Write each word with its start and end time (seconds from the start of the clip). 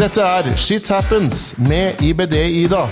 Dette 0.00 0.20
er 0.20 0.56
Shit 0.56 0.88
Happens 0.88 1.58
med 1.58 2.00
IBD-Ida. 2.00 2.86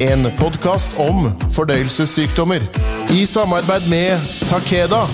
En 0.00 0.26
podkast 0.38 0.96
om 0.98 1.28
fordøyelsessykdommer. 1.54 2.66
I 3.14 3.26
samarbeid 3.26 3.86
med 3.88 4.18
Takeda. 4.50 5.04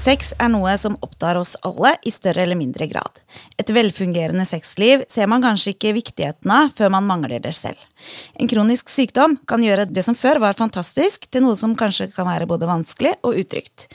Sex 0.00 0.30
er 0.40 0.48
noe 0.48 0.70
som 0.80 0.94
opptar 1.04 1.36
oss 1.36 1.58
alle 1.66 1.90
i 2.08 2.10
større 2.14 2.46
eller 2.46 2.56
mindre 2.56 2.86
grad. 2.88 3.18
Et 3.60 3.68
velfungerende 3.68 4.46
sexliv 4.48 5.02
ser 5.12 5.28
man 5.28 5.42
kanskje 5.44 5.74
ikke 5.74 5.92
viktigheten 5.92 6.52
av 6.54 6.70
før 6.78 6.94
man 6.94 7.04
mangler 7.04 7.42
det 7.44 7.52
selv. 7.52 7.76
En 8.40 8.48
kronisk 8.48 8.88
sykdom 8.88 9.34
kan 9.50 9.60
gjøre 9.60 9.84
det 9.90 10.00
som 10.06 10.16
før 10.16 10.40
var 10.40 10.56
fantastisk, 10.56 11.26
til 11.28 11.44
noe 11.44 11.58
som 11.58 11.74
kanskje 11.76 12.08
kan 12.14 12.24
være 12.30 12.48
både 12.48 12.68
vanskelig 12.70 13.12
og 13.20 13.36
utrygt. 13.42 13.90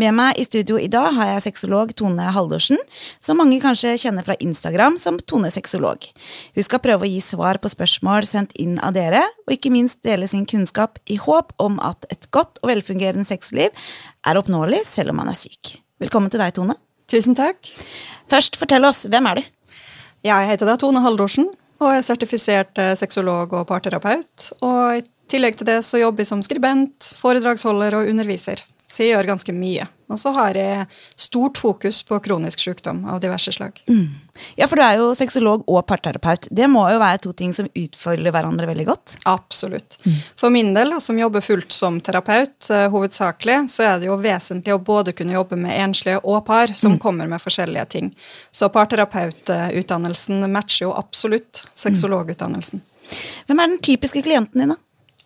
Med 0.00 0.16
meg 0.16 0.40
i 0.40 0.46
studio 0.48 0.78
i 0.80 0.88
dag 0.88 1.10
har 1.18 1.34
jeg 1.34 1.44
sexolog 1.50 1.92
Tone 2.00 2.30
Haldorsen, 2.32 2.80
som 3.20 3.36
mange 3.36 3.60
kanskje 3.60 3.98
kjenner 4.00 4.24
fra 4.24 4.38
Instagram 4.40 4.96
som 4.96 5.20
Tone 5.20 5.52
Sexolog. 5.52 6.08
Hun 6.56 6.64
skal 6.64 6.80
prøve 6.80 7.04
å 7.04 7.12
gi 7.12 7.20
svar 7.20 7.60
på 7.60 7.68
spørsmål 7.68 8.24
sendt 8.30 8.56
inn 8.56 8.78
av 8.80 8.96
dere, 8.96 9.20
og 9.44 9.52
ikke 9.58 9.74
minst 9.74 10.00
dele 10.06 10.30
sin 10.30 10.48
kunnskap 10.48 10.96
i 11.12 11.20
håp 11.20 11.52
om 11.60 11.76
at 11.84 12.08
et 12.08 12.30
godt 12.32 12.62
og 12.62 12.72
velfungerende 12.72 13.28
sexliv 13.28 13.68
er 14.26 14.38
oppnåelig 14.38 14.82
selv 14.86 15.12
om 15.12 15.20
man 15.22 15.30
er 15.32 15.38
syk. 15.38 15.76
Velkommen 16.02 16.32
til 16.32 16.42
deg, 16.42 16.54
Tone. 16.56 16.76
Tusen 17.10 17.36
takk. 17.38 17.58
Først, 18.30 18.56
fortell 18.60 18.86
oss, 18.88 19.04
hvem 19.10 19.28
er 19.30 19.40
du? 19.40 19.48
Jeg 20.26 20.48
heter 20.48 20.68
da 20.68 20.76
Tone 20.78 21.02
Haldorsen 21.02 21.48
og 21.82 21.88
er 21.90 22.04
sertifisert 22.06 22.78
eh, 22.78 22.94
sexolog 22.98 23.54
og 23.58 23.66
parterapeut. 23.68 24.52
Og 24.62 25.00
i 25.00 25.02
tillegg 25.30 25.58
til 25.58 25.68
det 25.68 25.80
så 25.86 26.00
jobber 26.00 26.22
jeg 26.22 26.30
som 26.30 26.44
skribent, 26.46 27.10
foredragsholder 27.18 27.98
og 27.98 28.10
underviser. 28.12 28.62
Så 28.92 29.06
jeg 29.06 29.14
gjør 29.14 29.30
ganske 29.32 29.52
mye. 29.56 29.86
Og 30.12 30.18
så 30.20 30.28
har 30.36 30.56
jeg 30.58 30.84
stort 31.16 31.56
fokus 31.56 32.02
på 32.04 32.18
kronisk 32.20 32.60
sykdom 32.60 33.06
av 33.08 33.22
diverse 33.22 33.54
slag. 33.54 33.78
Mm. 33.88 34.10
Ja, 34.58 34.66
for 34.68 34.76
du 34.76 34.84
er 34.84 34.98
jo 35.00 35.06
sexolog 35.16 35.64
og 35.64 35.86
parterapeut. 35.88 36.50
Det 36.52 36.68
må 36.68 36.82
jo 36.92 36.98
være 37.00 37.22
to 37.24 37.32
ting 37.36 37.54
som 37.56 37.70
utfølger 37.72 38.34
hverandre 38.34 38.68
veldig 38.68 38.86
godt? 38.90 39.14
Absolutt. 39.30 39.96
Mm. 40.04 40.18
For 40.36 40.52
min 40.52 40.74
del, 40.76 40.92
som 41.00 41.20
jobber 41.20 41.44
fullt 41.44 41.72
som 41.72 41.96
terapeut, 42.04 42.58
uh, 42.68 42.90
hovedsakelig, 42.92 43.62
så 43.72 43.88
er 43.88 44.02
det 44.02 44.10
jo 44.10 44.20
vesentlig 44.20 44.76
å 44.76 44.82
både 44.84 45.16
kunne 45.16 45.38
jobbe 45.38 45.56
med 45.64 45.80
enslige 45.80 46.20
og 46.20 46.44
par 46.50 46.76
som 46.76 46.98
mm. 46.98 47.00
kommer 47.00 47.32
med 47.32 47.40
forskjellige 47.40 47.88
ting. 47.96 48.12
Så 48.52 48.68
parterapeututdannelsen 48.74 50.44
matcher 50.52 50.90
jo 50.90 50.96
absolutt 50.98 51.64
sexologutdannelsen. 51.72 52.84
Hvem 53.48 53.60
er 53.60 53.72
den 53.72 53.84
typiske 53.84 54.20
klienten 54.24 54.60
din, 54.60 54.76
da? 54.76 54.80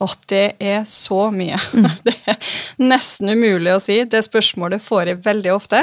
Og 0.05 0.12
det 0.28 0.56
er 0.61 0.84
så 0.89 1.28
mye. 1.33 1.58
Mm. 1.72 1.91
Det 2.06 2.14
er 2.28 2.55
nesten 2.83 3.33
umulig 3.33 3.72
å 3.72 3.83
si. 3.83 4.02
Det 4.05 4.22
spørsmålet 4.27 4.83
får 4.84 5.12
jeg 5.12 5.22
veldig 5.25 5.52
ofte. 5.55 5.83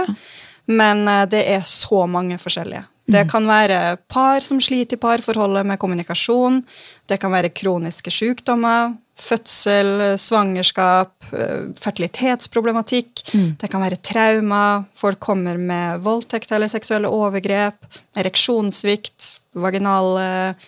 Men 0.70 1.08
eh, 1.10 1.26
det 1.32 1.44
er 1.56 1.64
så 1.68 2.06
mange 2.08 2.38
forskjellige. 2.40 2.86
Det 3.04 3.26
mm. 3.26 3.30
kan 3.34 3.48
være 3.50 3.80
par 4.12 4.46
som 4.46 4.62
sliter 4.64 4.96
i 4.96 5.02
parforholdet 5.02 5.68
med 5.68 5.80
kommunikasjon. 5.82 6.62
Det 7.10 7.18
kan 7.20 7.34
være 7.34 7.52
kroniske 7.52 8.14
sykdommer, 8.14 8.94
fødsel, 9.20 10.16
svangerskap, 10.22 11.12
eh, 11.36 11.68
fertilitetsproblematikk. 11.84 13.26
Mm. 13.34 13.50
Det 13.60 13.72
kan 13.72 13.84
være 13.84 14.00
traumer. 14.00 14.88
Folk 14.96 15.20
kommer 15.20 15.60
med 15.60 16.06
voldtekt 16.06 16.56
eller 16.56 16.72
seksuelle 16.72 17.12
overgrep. 17.12 17.84
Ereksjonssvikt, 18.16 19.34
vaginale 19.54 20.64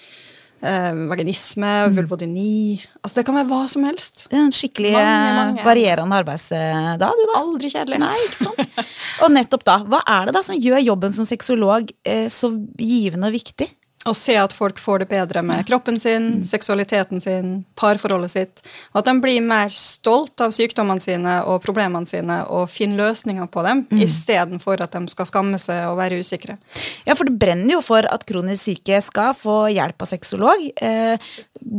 eh, 0.61 0.91
vaginisme, 1.11 1.71
mm. 1.87 1.95
vulvodyni 1.97 2.81
Altså 3.01 3.19
Det 3.19 3.25
kan 3.27 3.37
være 3.39 3.49
hva 3.49 3.61
som 3.71 3.85
helst. 3.87 4.25
Det 4.31 4.37
er 4.37 4.45
en 4.47 4.55
skikkelig 4.55 4.93
mange, 4.95 5.31
mange. 5.39 5.65
varierende 5.65 6.19
arbeidsdag, 6.21 6.99
du 6.99 7.25
da. 7.29 7.39
Aldri 7.41 7.71
kjedelig. 7.71 8.01
Nei, 8.01 8.15
ikke 8.27 8.47
sant? 8.47 8.85
og 9.23 9.33
nettopp 9.35 9.65
da, 9.67 9.79
hva 9.85 10.03
er 10.17 10.29
det 10.29 10.37
da 10.37 10.43
som 10.45 10.59
gjør 10.59 10.83
jobben 10.83 11.15
som 11.15 11.27
sexolog 11.29 11.91
eh, 12.07 12.27
så 12.33 12.51
givende 12.79 13.29
og 13.29 13.37
viktig? 13.37 13.69
Å 14.05 14.13
se 14.13 14.35
at 14.37 14.53
folk 14.53 14.77
får 14.77 15.01
det 15.01 15.07
bedre 15.09 15.41
med 15.41 15.65
kroppen 15.65 15.95
sin, 15.97 16.27
mm. 16.35 16.43
seksualiteten 16.45 17.21
sin, 17.23 17.47
parforholdet 17.79 18.33
sitt. 18.33 18.61
Og 18.93 18.99
at 19.01 19.07
de 19.09 19.15
blir 19.23 19.41
mer 19.41 19.73
stolt 19.73 20.43
av 20.45 20.53
sykdommene 20.53 21.01
sine 21.01 21.39
og 21.49 21.63
problemene 21.63 22.05
sine 22.09 22.43
og 22.53 22.69
finner 22.69 23.07
løsninger 23.07 23.49
på 23.49 23.63
dem, 23.65 23.81
mm. 23.89 24.03
istedenfor 24.05 24.83
at 24.85 24.93
de 24.93 25.09
skal 25.09 25.29
skamme 25.31 25.61
seg 25.61 25.87
og 25.89 25.97
være 25.97 26.19
usikre. 26.21 26.59
Ja, 27.07 27.17
for 27.17 27.25
det 27.25 27.39
brenner 27.41 27.79
jo 27.79 27.81
for 27.85 28.05
at 28.05 28.27
kronisk 28.29 28.67
syke 28.67 29.01
skal 29.01 29.33
få 29.37 29.63
hjelp 29.73 30.05
av 30.05 30.13
sexolog. 30.13 30.69
Eh, 30.77 31.31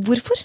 hvorfor? 0.06 0.42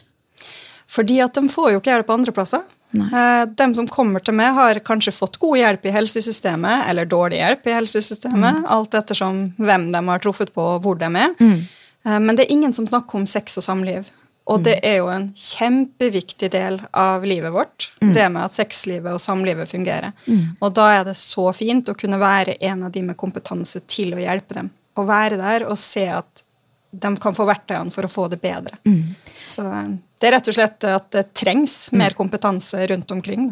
Fordi 0.92 1.18
at 1.26 1.34
de 1.38 1.50
får 1.50 1.74
jo 1.74 1.82
ikke 1.82 1.96
hjelp 1.96 2.14
andre 2.14 2.36
plasser. 2.36 2.62
Nei. 2.92 3.08
De 3.56 3.68
som 3.78 3.88
kommer 3.88 4.24
til 4.24 4.36
meg, 4.36 4.54
har 4.56 4.80
kanskje 4.84 5.14
fått 5.16 5.40
god 5.42 5.60
hjelp 5.62 5.86
i 5.88 5.94
helsesystemet 5.96 6.90
eller 6.92 7.08
dårlig 7.10 7.40
hjelp 7.40 7.70
i 7.70 7.76
helsesystemet, 7.78 8.64
mm. 8.64 8.66
alt 8.76 8.98
ettersom 9.00 9.46
hvem 9.62 9.92
de 9.94 10.02
har 10.10 10.24
truffet 10.24 10.52
på, 10.54 10.66
og 10.76 10.84
hvor 10.84 11.00
de 11.00 11.08
er. 11.08 11.38
Mm. 11.40 11.62
Eh, 12.06 12.20
men 12.20 12.36
det 12.36 12.46
er 12.46 12.56
ingen 12.56 12.74
som 12.74 12.88
snakker 12.88 13.22
om 13.22 13.28
sex 13.30 13.58
og 13.62 13.66
samliv. 13.68 14.12
Og 14.50 14.60
mm. 14.60 14.64
det 14.66 14.76
er 14.84 14.98
jo 15.00 15.10
en 15.14 15.28
kjempeviktig 15.38 16.50
del 16.52 16.80
av 16.98 17.26
livet 17.28 17.54
vårt, 17.54 17.92
mm. 18.02 18.14
det 18.18 18.28
med 18.34 18.48
at 18.48 18.58
sexlivet 18.58 19.14
og 19.14 19.22
samlivet 19.22 19.70
fungerer. 19.70 20.16
Mm. 20.26 20.58
Og 20.60 20.74
da 20.76 20.88
er 20.98 21.10
det 21.12 21.18
så 21.20 21.52
fint 21.56 21.90
å 21.92 21.98
kunne 21.98 22.20
være 22.22 22.58
en 22.60 22.88
av 22.88 22.94
de 22.94 23.04
med 23.06 23.20
kompetanse 23.20 23.84
til 23.86 24.16
å 24.18 24.22
hjelpe 24.22 24.58
dem. 24.58 24.72
Å 24.98 25.06
være 25.08 25.38
der 25.40 25.68
og 25.70 25.78
se 25.80 26.08
at 26.12 26.44
de 26.92 27.14
kan 27.24 27.36
få 27.36 27.46
verktøyene 27.48 27.94
for 27.94 28.04
å 28.04 28.12
få 28.12 28.28
det 28.34 28.42
bedre. 28.42 28.82
Mm. 28.84 29.14
Så 29.48 29.68
eh, 29.70 29.92
det 30.20 30.30
er 30.30 30.36
rett 30.38 30.52
og 30.52 30.58
slett 30.58 30.90
at 30.90 31.12
det 31.14 31.28
trengs 31.38 31.76
mm. 31.92 32.00
mer 32.02 32.18
kompetanse 32.18 32.88
rundt 32.92 33.14
omkring. 33.14 33.52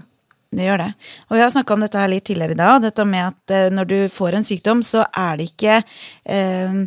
Det 0.49 0.65
gjør 0.65 0.81
det. 0.81 0.93
Og 1.29 1.37
vi 1.37 1.41
har 1.43 1.51
snakka 1.53 1.75
om 1.75 1.83
dette 1.85 2.01
her 2.01 2.09
litt 2.09 2.25
tidligere 2.25 2.55
i 2.55 2.59
dag, 2.59 2.79
dette 2.81 3.05
med 3.05 3.27
at 3.27 3.53
eh, 3.53 3.67
når 3.73 3.89
du 3.89 3.97
får 4.09 4.39
en 4.39 4.47
sykdom, 4.47 4.81
så 4.85 5.05
er 5.13 5.37
det 5.37 5.51
ikke 5.51 5.75
eh, 6.25 6.79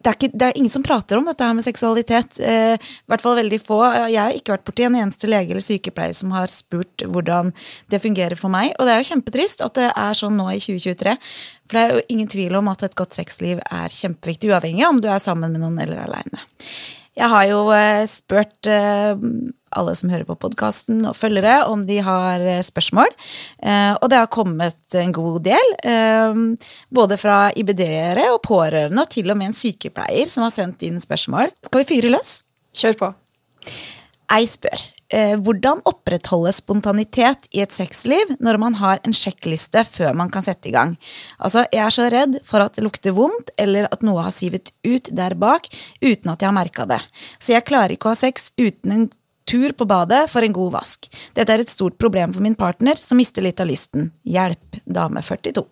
det 0.00 0.08
er, 0.08 0.16
ikke, 0.16 0.30
det 0.32 0.46
er, 0.46 0.56
ingen 0.56 0.72
som 0.72 0.84
prater 0.84 1.18
om 1.20 1.26
dette 1.28 1.44
her 1.44 1.56
med 1.56 1.64
seksualitet. 1.66 2.38
Eh, 2.40 2.76
I 2.80 3.10
hvert 3.12 3.24
fall 3.24 3.36
veldig 3.36 3.58
få. 3.60 3.80
Jeg 4.08 4.16
har 4.16 4.36
ikke 4.36 4.54
vært 4.54 4.64
borti 4.70 4.86
en 4.86 4.96
eneste 4.96 5.28
lege 5.28 5.52
eller 5.52 5.64
sykepleier 5.64 6.16
som 6.16 6.32
har 6.32 6.48
spurt 6.48 7.04
hvordan 7.04 7.52
det 7.92 8.00
fungerer 8.00 8.40
for 8.40 8.52
meg. 8.52 8.72
Og 8.78 8.88
det 8.88 8.94
er 8.94 9.02
jo 9.02 9.10
kjempetrist 9.10 9.60
at 9.66 9.76
det 9.76 9.90
er 9.90 10.16
sånn 10.16 10.40
nå 10.40 10.48
i 10.54 10.62
2023. 10.62 11.16
For 11.68 11.76
det 11.76 11.82
er 11.82 11.92
jo 11.92 12.06
ingen 12.16 12.32
tvil 12.32 12.56
om 12.56 12.72
at 12.72 12.86
et 12.88 12.96
godt 12.96 13.18
sexliv 13.18 13.60
er 13.66 13.92
kjempeviktig, 13.92 14.48
uavhengig 14.54 14.88
om 14.88 15.02
du 15.04 15.10
er 15.12 15.20
sammen 15.20 15.52
med 15.52 15.66
noen 15.66 15.76
eller 15.84 16.00
aleine. 16.06 16.48
Jeg 17.20 17.28
har 17.34 17.46
jo 17.50 17.60
eh, 17.76 18.06
spurt 18.08 18.70
eh, 18.72 19.12
alle 19.76 19.94
som 19.98 20.12
hører 20.12 20.26
på 20.28 20.38
podkasten 20.40 21.04
og 21.08 21.16
følgere, 21.18 21.64
om 21.70 21.84
de 21.88 22.00
har 22.04 22.44
eh, 22.44 22.62
spørsmål. 22.66 23.12
Og 24.00 24.06
det 24.10 24.18
har 24.18 24.30
kommet 24.32 24.96
en 24.98 25.12
god 25.14 25.40
del. 25.44 25.72
Både 26.94 27.18
fra 27.20 27.38
IBD-ere 27.56 28.28
og 28.34 28.40
pårørende, 28.46 29.04
og 29.04 29.12
til 29.12 29.30
og 29.30 29.38
med 29.38 29.50
en 29.50 29.56
sykepleier 29.56 30.28
som 30.30 30.46
har 30.46 30.54
sendt 30.54 30.82
inn 30.86 31.00
spørsmål. 31.02 31.52
Skal 31.68 31.82
vi 31.82 31.90
fyre 31.92 32.14
løs? 32.14 32.40
Kjør 32.76 32.98
på. 33.02 33.12
Ei 34.34 34.46
spør 34.50 34.88
eh, 35.14 35.36
hvordan 35.38 35.82
opprettholde 35.88 36.52
spontanitet 36.54 37.48
i 37.54 37.62
et 37.64 37.74
sexliv 37.74 38.34
når 38.42 38.58
man 38.62 38.76
har 38.80 39.00
en 39.06 39.14
sjekkliste 39.16 39.82
før 39.88 40.16
man 40.18 40.32
kan 40.32 40.44
sette 40.46 40.70
i 40.70 40.74
gang. 40.74 40.96
Altså, 41.38 41.66
jeg 41.72 41.82
er 41.84 41.94
så 41.94 42.08
redd 42.12 42.38
for 42.48 42.64
at 42.64 42.76
det 42.76 42.86
lukter 42.86 43.14
vondt, 43.16 43.52
eller 43.60 43.90
at 43.90 44.04
noe 44.06 44.24
har 44.26 44.34
sivet 44.34 44.72
ut 44.86 45.10
der 45.16 45.36
bak 45.38 45.68
uten 46.02 46.32
at 46.32 46.40
jeg 46.40 46.48
har 46.48 46.56
merka 46.56 46.86
det. 46.90 47.00
Så 47.38 47.56
jeg 47.56 47.66
klarer 47.68 47.96
ikke 47.96 48.10
å 48.10 48.14
ha 48.14 48.22
sex 48.22 48.52
uten 48.60 48.96
en 48.96 49.08
tur 49.50 49.74
på 49.76 49.88
badet 49.90 50.24
for 50.30 50.46
en 50.46 50.54
god 50.54 50.76
vask. 50.78 51.10
Dette 51.36 51.56
er 51.56 51.64
et 51.64 51.72
stort 51.72 51.98
problem 52.00 52.32
for 52.36 52.44
min 52.44 52.58
partner, 52.58 52.98
som 52.98 53.20
mister 53.20 53.44
litt 53.44 53.60
av 53.60 53.70
lysten. 53.70 54.12
Hjelp, 54.24 54.80
dame 54.86 55.22
42. 55.26 55.66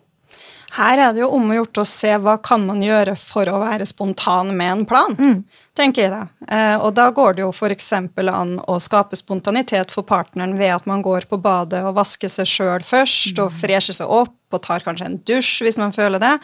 Her 0.75 0.99
er 1.01 1.15
det 1.15 1.23
jo 1.23 1.31
om 1.33 1.49
å 1.49 1.55
gjøre 1.57 1.81
å 1.81 1.87
se 1.87 2.11
hva 2.21 2.35
kan 2.45 2.61
man 2.67 2.83
gjøre 2.83 3.15
for 3.17 3.49
å 3.49 3.61
være 3.63 3.87
spontan 3.89 4.51
med 4.57 4.73
en 4.73 4.83
plan, 4.89 5.15
mm. 5.17 5.39
tenker 5.77 6.05
jeg 6.05 6.11
da. 6.13 6.21
Eh, 6.45 6.75
og 6.77 6.93
da 6.97 7.07
går 7.15 7.37
det 7.37 7.43
jo 7.43 7.49
f.eks. 7.49 7.87
an 7.95 8.53
å 8.61 8.75
skape 8.83 9.17
spontanitet 9.17 9.95
for 9.95 10.05
partneren 10.05 10.53
ved 10.59 10.75
at 10.75 10.85
man 10.89 11.01
går 11.05 11.25
på 11.29 11.41
badet 11.41 11.81
og 11.87 11.97
vasker 11.97 12.29
seg 12.29 12.49
sjøl 12.49 12.85
først, 12.85 13.33
mm. 13.33 13.41
og 13.47 13.55
fresher 13.55 13.97
seg 13.97 14.13
opp 14.19 14.35
og 14.53 14.63
tar 14.65 14.85
kanskje 14.85 15.09
en 15.09 15.17
dusj 15.25 15.65
hvis 15.65 15.81
man 15.81 15.95
føler 15.95 16.21
det. 16.21 16.35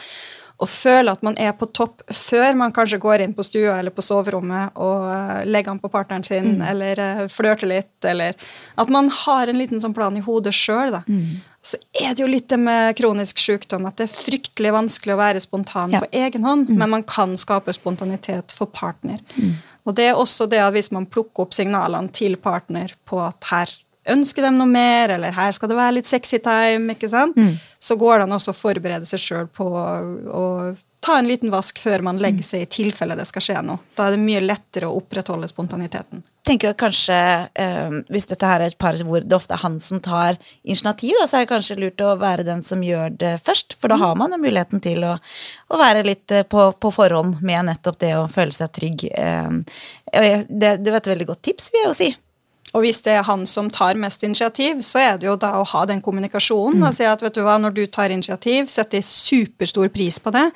Og 0.64 0.70
føle 0.72 1.12
at 1.12 1.24
man 1.26 1.36
er 1.42 1.52
på 1.58 1.68
topp 1.76 2.06
før 2.16 2.56
man 2.56 2.72
kanskje 2.76 3.02
går 3.04 3.26
inn 3.26 3.34
på 3.36 3.44
stua 3.44 3.74
eller 3.80 3.92
på 3.92 4.04
soverommet 4.06 4.78
og 4.80 5.08
uh, 5.10 5.42
legger 5.44 5.74
an 5.74 5.82
på 5.84 5.92
partneren 5.92 6.24
sin, 6.24 6.54
mm. 6.60 6.64
eller 6.72 7.02
uh, 7.02 7.26
flørter 7.32 7.68
litt, 7.72 7.98
eller 8.08 8.38
At 8.80 8.94
man 8.94 9.12
har 9.12 9.52
en 9.52 9.60
liten 9.60 9.84
sånn 9.84 9.96
plan 9.96 10.16
i 10.16 10.24
hodet 10.24 10.56
sjøl, 10.56 10.96
da. 10.96 11.04
Mm 11.08 11.44
så 11.66 11.78
er 11.98 12.14
det 12.14 12.22
jo 12.22 12.28
litt 12.30 12.50
det 12.52 12.60
med 12.62 12.94
kronisk 12.98 13.40
sykdom 13.42 13.88
at 13.90 13.98
det 13.98 14.06
er 14.06 14.14
fryktelig 14.14 14.74
vanskelig 14.76 15.16
å 15.16 15.18
være 15.18 15.42
spontan 15.42 15.96
ja. 15.96 16.02
på 16.04 16.10
egen 16.14 16.46
hånd, 16.46 16.70
mm. 16.70 16.78
men 16.78 16.92
man 16.92 17.06
kan 17.10 17.34
skape 17.42 17.74
spontanitet 17.74 18.54
for 18.54 18.70
partner. 18.70 19.24
Mm. 19.34 19.56
Og 19.86 19.96
det 19.98 20.06
er 20.12 20.20
også 20.20 20.46
det 20.50 20.62
at 20.62 20.76
hvis 20.76 20.92
man 20.94 21.08
plukker 21.10 21.46
opp 21.46 21.58
signalene 21.58 22.14
til 22.14 22.38
partner 22.42 22.94
på 23.10 23.18
at 23.22 23.50
her 23.50 23.74
ønsker 24.12 24.46
dem 24.46 24.58
noe 24.60 24.70
mer, 24.70 25.16
eller 25.18 25.36
her 25.36 25.54
skal 25.56 25.72
det 25.72 25.78
være 25.80 25.98
litt 25.98 26.10
sexy 26.10 26.40
time, 26.44 26.94
ikke 26.94 27.10
sant, 27.10 27.38
så 27.80 27.98
går 28.00 28.20
det 28.20 28.28
an 28.28 28.36
også 28.38 28.54
å 28.54 28.58
forberede 28.58 29.08
seg 29.10 29.22
sjøl 29.22 29.48
på 29.48 29.70
å, 29.70 30.44
ta 31.06 31.20
en 31.20 31.28
liten 31.30 31.52
vask 31.54 31.78
før 31.78 32.02
man 32.02 32.18
legger 32.18 32.42
seg, 32.42 32.64
i 32.66 32.70
tilfelle 32.82 33.14
det 33.14 33.28
skal 33.30 33.44
skje 33.46 33.60
noe. 33.62 33.78
Da 33.94 34.08
er 34.08 34.16
det 34.16 34.24
mye 34.24 34.40
lettere 34.42 34.88
å 34.90 34.96
opprettholde 34.98 35.46
spontaniteten. 35.52 36.24
tenker 36.46 36.68
jeg 36.72 36.78
kanskje, 36.78 37.50
øh, 37.60 38.04
Hvis 38.10 38.26
dette 38.26 38.46
her 38.46 38.62
er 38.62 38.68
et 38.68 38.78
par 38.78 38.94
hvor 38.94 39.22
det 39.22 39.36
ofte 39.36 39.54
er 39.54 39.62
han 39.62 39.80
som 39.80 40.00
tar 40.00 40.38
initiativ, 40.64 41.14
da, 41.20 41.28
så 41.28 41.38
er 41.38 41.46
det 41.46 41.54
kanskje 41.54 41.80
lurt 41.80 42.02
å 42.02 42.18
være 42.18 42.44
den 42.44 42.64
som 42.64 42.82
gjør 42.82 43.18
det 43.18 43.42
først. 43.46 43.78
For 43.78 43.88
da 43.88 43.98
har 43.98 44.16
man 44.16 44.32
jo 44.32 44.38
muligheten 44.38 44.82
til 44.82 45.04
å, 45.04 45.18
å 45.70 45.78
være 45.78 46.04
litt 46.04 46.32
eh, 46.32 46.44
på, 46.44 46.72
på 46.72 46.92
forhånd 46.92 47.42
med 47.42 47.66
nettopp 47.66 48.00
det 48.00 48.16
å 48.18 48.28
føle 48.28 48.52
seg 48.52 48.74
trygg. 48.74 49.06
Eh, 49.14 50.46
det, 50.50 50.78
det 50.82 50.90
var 50.90 51.04
et 51.04 51.14
veldig 51.14 51.28
godt 51.28 51.44
tips, 51.44 51.70
vil 51.70 51.84
jeg 51.84 51.92
jo 51.92 51.98
si. 52.02 52.16
Og 52.76 52.84
hvis 52.84 53.00
det 53.06 53.16
er 53.16 53.28
han 53.28 53.46
som 53.48 53.70
tar 53.72 53.96
mest 54.00 54.26
initiativ, 54.28 54.82
så 54.84 55.00
er 55.00 55.20
det 55.20 55.30
jo 55.30 55.38
da 55.40 55.54
å 55.62 55.68
ha 55.72 55.86
den 55.88 56.04
kommunikasjonen 56.04 56.84
og 56.84 56.96
si 56.98 57.08
at 57.08 57.24
vet 57.24 57.38
du 57.38 57.44
hva, 57.46 57.56
når 57.62 57.76
du 57.78 57.86
tar 57.88 58.12
initiativ, 58.12 58.68
setter 58.72 59.00
jeg 59.00 59.08
superstor 59.08 59.90
pris 59.96 60.20
på 60.20 60.34
det, 60.36 60.50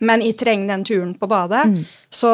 men 0.00 0.24
jeg 0.24 0.38
trenger 0.40 0.72
den 0.72 0.84
turen 0.88 1.14
på 1.20 1.28
badet, 1.28 1.66
så 2.08 2.30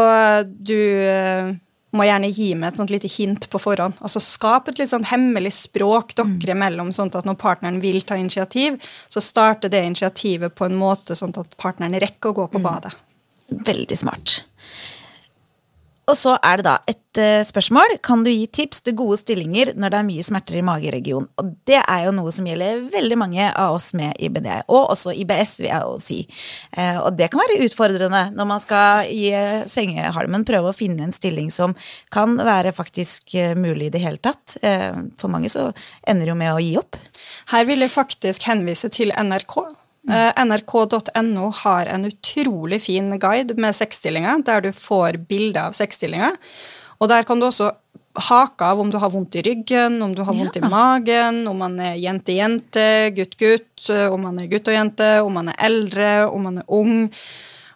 du 0.47 0.79
eh, 0.79 1.51
må 1.97 2.07
gjerne 2.07 2.31
gi 2.31 2.51
meg 2.55 2.71
et 2.71 2.81
sånt 2.81 2.93
lite 2.93 3.11
hint 3.11 3.49
på 3.51 3.61
forhånd. 3.61 3.99
Altså 4.05 4.23
Skap 4.23 4.71
et 4.71 4.81
litt 4.81 4.93
sånn 4.93 5.07
hemmelig 5.09 5.55
språk 5.59 6.15
dere 6.19 6.55
imellom, 6.55 6.93
sånn 6.95 7.13
at 7.15 7.27
når 7.27 7.39
partneren 7.41 7.81
vil 7.83 8.03
ta 8.07 8.19
initiativ, 8.21 8.79
så 9.09 9.23
starter 9.25 9.73
det 9.73 9.85
initiativet 9.89 10.55
på 10.55 10.69
en 10.69 10.79
måte 10.79 11.17
sånn 11.19 11.35
at 11.41 11.57
partneren 11.61 11.99
rekker 12.03 12.33
å 12.33 12.39
gå 12.43 12.49
på 12.55 12.63
badet. 12.63 12.95
Veldig 13.67 13.99
smart. 13.99 14.41
Og 16.07 16.15
så 16.15 16.37
er 16.39 16.61
det 16.61 16.67
da 16.69 16.77
et 16.87 17.19
uh, 17.19 17.43
spørsmål. 17.47 17.97
Kan 18.07 18.23
du 18.23 18.31
gi 18.31 18.47
tips 18.47 18.85
til 18.87 18.95
gode 18.99 19.19
stillinger 19.19 19.73
når 19.75 19.91
det 19.93 19.99
er 19.99 20.07
mye 20.07 20.27
smerter 20.27 20.59
i 20.61 20.65
mageregionen? 20.67 21.27
Og 21.43 21.49
det 21.67 21.81
er 21.81 22.05
jo 22.05 22.13
noe 22.15 22.31
som 22.35 22.47
gjelder 22.47 22.85
veldig 22.93 23.19
mange 23.19 23.49
av 23.51 23.75
oss 23.75 23.91
med 23.99 24.15
IBD, 24.23 24.47
og 24.71 24.93
også 24.95 25.15
IBS, 25.19 25.57
vil 25.63 25.71
jeg 25.73 25.83
jo 25.83 25.97
si. 26.03 26.19
Uh, 26.77 27.01
og 27.09 27.17
det 27.19 27.31
kan 27.33 27.43
være 27.43 27.59
utfordrende 27.67 28.23
når 28.37 28.51
man 28.53 28.63
skal 28.63 29.11
i 29.11 29.25
eh, 29.35 29.65
sengehalmen 29.71 30.45
prøve 30.47 30.71
å 30.71 30.77
finne 30.77 31.07
en 31.07 31.15
stilling 31.15 31.49
som 31.55 31.75
kan 32.15 32.37
være 32.39 32.75
faktisk 32.77 33.35
mulig 33.59 33.89
i 33.89 33.95
det 33.97 34.03
hele 34.03 34.21
tatt. 34.23 34.57
For 35.21 35.33
mange 35.33 35.51
så 35.53 35.69
ender 36.09 36.31
jo 36.31 36.37
med 36.39 36.53
å 36.55 36.63
gi 36.63 36.77
opp. 36.81 36.99
Her 37.53 37.67
vil 37.69 37.83
jeg 37.85 37.95
faktisk 37.95 38.47
henvise 38.49 38.91
til 38.93 39.13
NRK. 39.15 39.59
Eh, 40.07 40.45
NRK.no 40.45 41.49
har 41.63 41.87
en 41.91 42.07
utrolig 42.07 42.79
fin 42.83 43.11
guide 43.19 43.57
med 43.59 43.75
sexstillinger, 43.75 44.45
der 44.47 44.63
du 44.63 44.71
får 44.73 45.19
bilder 45.27 45.69
av 45.71 45.75
sexstillinger. 45.79 46.39
Og 47.01 47.11
der 47.11 47.27
kan 47.27 47.43
du 47.43 47.49
også 47.49 47.73
hake 48.29 48.65
av 48.65 48.81
om 48.81 48.91
du 48.93 48.97
har 49.03 49.11
vondt 49.13 49.37
i 49.37 49.43
ryggen, 49.45 49.99
om 50.03 50.15
du 50.17 50.23
har 50.25 50.37
vondt 50.37 50.57
i 50.57 50.65
magen, 50.65 51.43
om 51.51 51.59
man 51.61 51.75
er 51.83 51.99
jente-jente, 52.01 53.11
gutt-gutt, 53.17 53.91
om 54.09 54.23
man 54.29 54.39
er 54.41 54.49
gutt 54.53 54.71
og 54.71 54.79
jente, 54.79 55.11
om 55.27 55.37
man 55.37 55.51
er 55.53 55.61
eldre, 55.69 56.13
om 56.31 56.49
man 56.49 56.63
er 56.63 56.73
ung. 56.73 56.97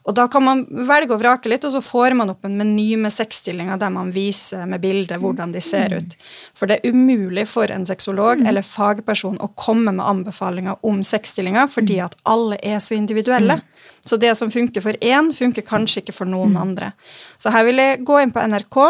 Og 0.08 0.17
da 0.17 0.25
kan 0.32 0.44
man 0.44 0.62
velge 0.88 1.12
og 1.12 1.20
vrake 1.20 1.50
litt, 1.52 1.64
og 1.69 1.75
så 1.75 1.82
får 1.85 2.14
man 2.17 2.32
opp 2.32 2.47
en 2.49 2.56
meny 2.56 2.94
med 3.02 3.12
sexstillinger 3.12 3.76
der 3.81 3.93
man 3.93 4.12
viser 4.14 4.64
med 4.69 4.81
bildet 4.81 5.20
hvordan 5.20 5.52
de 5.52 5.61
ser 5.64 5.93
ut. 5.93 6.17
For 6.56 6.70
det 6.70 6.79
er 6.79 6.94
umulig 6.94 7.44
for 7.50 7.70
en 7.73 7.85
sexolog 7.88 8.41
eller 8.41 8.64
fagperson 8.64 9.37
å 9.44 9.50
komme 9.61 9.93
med 9.93 10.06
anbefalinger 10.06 10.81
om 10.88 11.02
sexstillinger, 11.05 11.69
fordi 11.69 12.00
at 12.06 12.17
alle 12.25 12.56
er 12.64 12.81
så 12.81 12.97
individuelle. 12.97 13.61
Så 14.06 14.17
det 14.17 14.32
som 14.41 14.50
funker 14.50 14.81
for 14.85 14.97
én, 15.05 15.31
funker 15.37 15.67
kanskje 15.67 16.00
ikke 16.00 16.17
for 16.17 16.29
noen 16.29 16.56
andre. 16.56 16.94
Så 17.37 17.52
her 17.52 17.69
vil 17.69 17.82
jeg 17.82 18.00
gå 18.08 18.17
inn 18.23 18.32
på 18.32 18.41
NRK, 18.41 18.81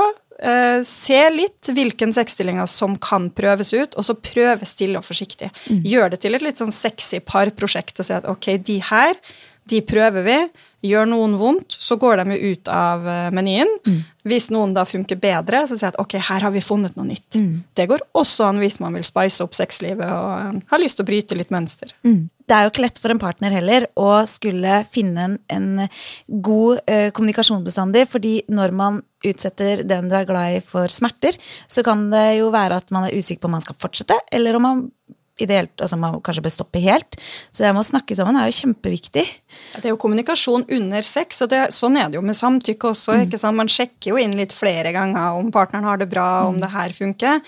eh, 0.47 0.79
se 0.87 1.21
litt 1.35 1.75
hvilken 1.75 2.15
sexstillinger 2.15 2.71
som 2.71 2.95
kan 3.03 3.31
prøves 3.35 3.75
ut, 3.75 3.99
og 3.99 4.07
så 4.07 4.15
prøve 4.15 4.63
stille 4.69 5.03
og 5.03 5.05
forsiktig. 5.05 5.51
Gjør 5.91 6.15
det 6.15 6.23
til 6.23 6.39
et 6.39 6.47
litt 6.47 6.63
sånn 6.63 6.75
sexy 6.75 7.19
parprosjekt 7.19 7.99
og 7.99 8.07
si 8.07 8.15
at 8.15 8.31
ok, 8.31 8.55
de 8.63 8.79
her, 8.93 9.19
de 9.67 9.83
prøver 9.83 10.23
vi. 10.23 10.41
Gjør 10.87 11.11
noen 11.11 11.37
vondt, 11.41 11.77
så 11.77 11.99
går 12.01 12.23
de 12.23 12.37
jo 12.37 12.55
ut 12.55 12.71
av 12.73 13.05
menyen. 13.35 13.69
menyen. 13.85 14.05
Hvis 14.29 14.51
noen 14.53 14.75
da 14.77 14.85
funker 14.85 15.17
bedre, 15.21 15.63
så 15.65 15.77
sier 15.79 15.89
jeg 15.89 15.95
at 15.95 16.01
ok, 16.03 16.19
her 16.29 16.45
har 16.45 16.53
vi 16.53 16.61
funnet 16.65 16.97
noe 16.99 17.09
nytt. 17.09 17.39
Det 17.77 17.87
går 17.89 18.03
også 18.21 18.51
an 18.51 18.61
hvis 18.61 18.77
man 18.83 18.97
vil 18.99 19.07
spice 19.07 19.41
opp 19.45 19.57
sexlivet 19.57 20.05
og 20.05 20.33
eh, 20.37 20.59
har 20.73 20.83
lyst 20.83 20.99
til 21.01 21.07
å 21.07 21.09
bryte 21.09 21.39
litt 21.39 21.53
mønster. 21.55 21.95
Det 22.05 22.57
er 22.57 22.67
jo 22.67 22.73
ikke 22.73 22.85
lett 22.85 22.99
for 23.01 23.15
en 23.15 23.23
partner 23.23 23.55
heller 23.55 23.87
å 24.01 24.27
skulle 24.29 24.83
finne 24.91 25.25
en, 25.25 25.39
en 25.49 25.87
god 26.27 26.83
eh, 26.87 27.09
kommunikasjon 27.17 27.65
bestandig, 27.65 28.07
fordi 28.11 28.41
når 28.53 28.75
man 28.77 29.01
utsetter 29.25 29.85
den 29.89 30.09
du 30.11 30.17
er 30.17 30.29
glad 30.29 30.59
i 30.59 30.63
for 30.65 30.93
smerter, 30.93 31.37
så 31.69 31.85
kan 31.87 32.09
det 32.13 32.41
jo 32.41 32.51
være 32.53 32.81
at 32.83 32.93
man 32.93 33.09
er 33.09 33.17
usikker 33.17 33.45
på 33.45 33.49
om 33.49 33.57
man 33.57 33.65
skal 33.65 33.79
fortsette, 33.81 34.19
eller 34.33 34.59
om 34.59 34.67
man 34.67 34.85
ideelt, 35.47 35.75
altså 35.81 35.99
man 36.01 36.19
kanskje 36.25 36.45
bør 36.47 36.55
stoppe 36.55 36.83
helt. 36.85 37.19
Så 37.51 37.65
det 37.65 37.73
med 37.75 37.83
å 37.85 37.91
snakke 37.91 38.17
sammen 38.19 38.39
er 38.39 38.49
jo 38.51 38.57
kjempeviktig. 38.61 39.27
Det 39.77 39.85
er 39.85 39.93
jo 39.95 40.01
kommunikasjon 40.01 40.67
under 40.77 41.07
sex, 41.07 41.43
og 41.45 41.53
det, 41.53 41.67
sånn 41.77 41.99
er 42.01 42.11
det 42.11 42.21
jo 42.21 42.25
med 42.27 42.39
samtykke 42.39 42.91
også. 42.93 43.21
ikke 43.27 43.41
sant? 43.41 43.59
Man 43.59 43.71
sjekker 43.71 44.15
jo 44.15 44.21
inn 44.21 44.37
litt 44.39 44.57
flere 44.57 44.95
ganger 44.97 45.39
om 45.39 45.53
partneren 45.55 45.89
har 45.89 46.01
det 46.01 46.11
bra, 46.11 46.31
om 46.49 46.59
det 46.61 46.73
her 46.75 46.97
funker. 46.97 47.41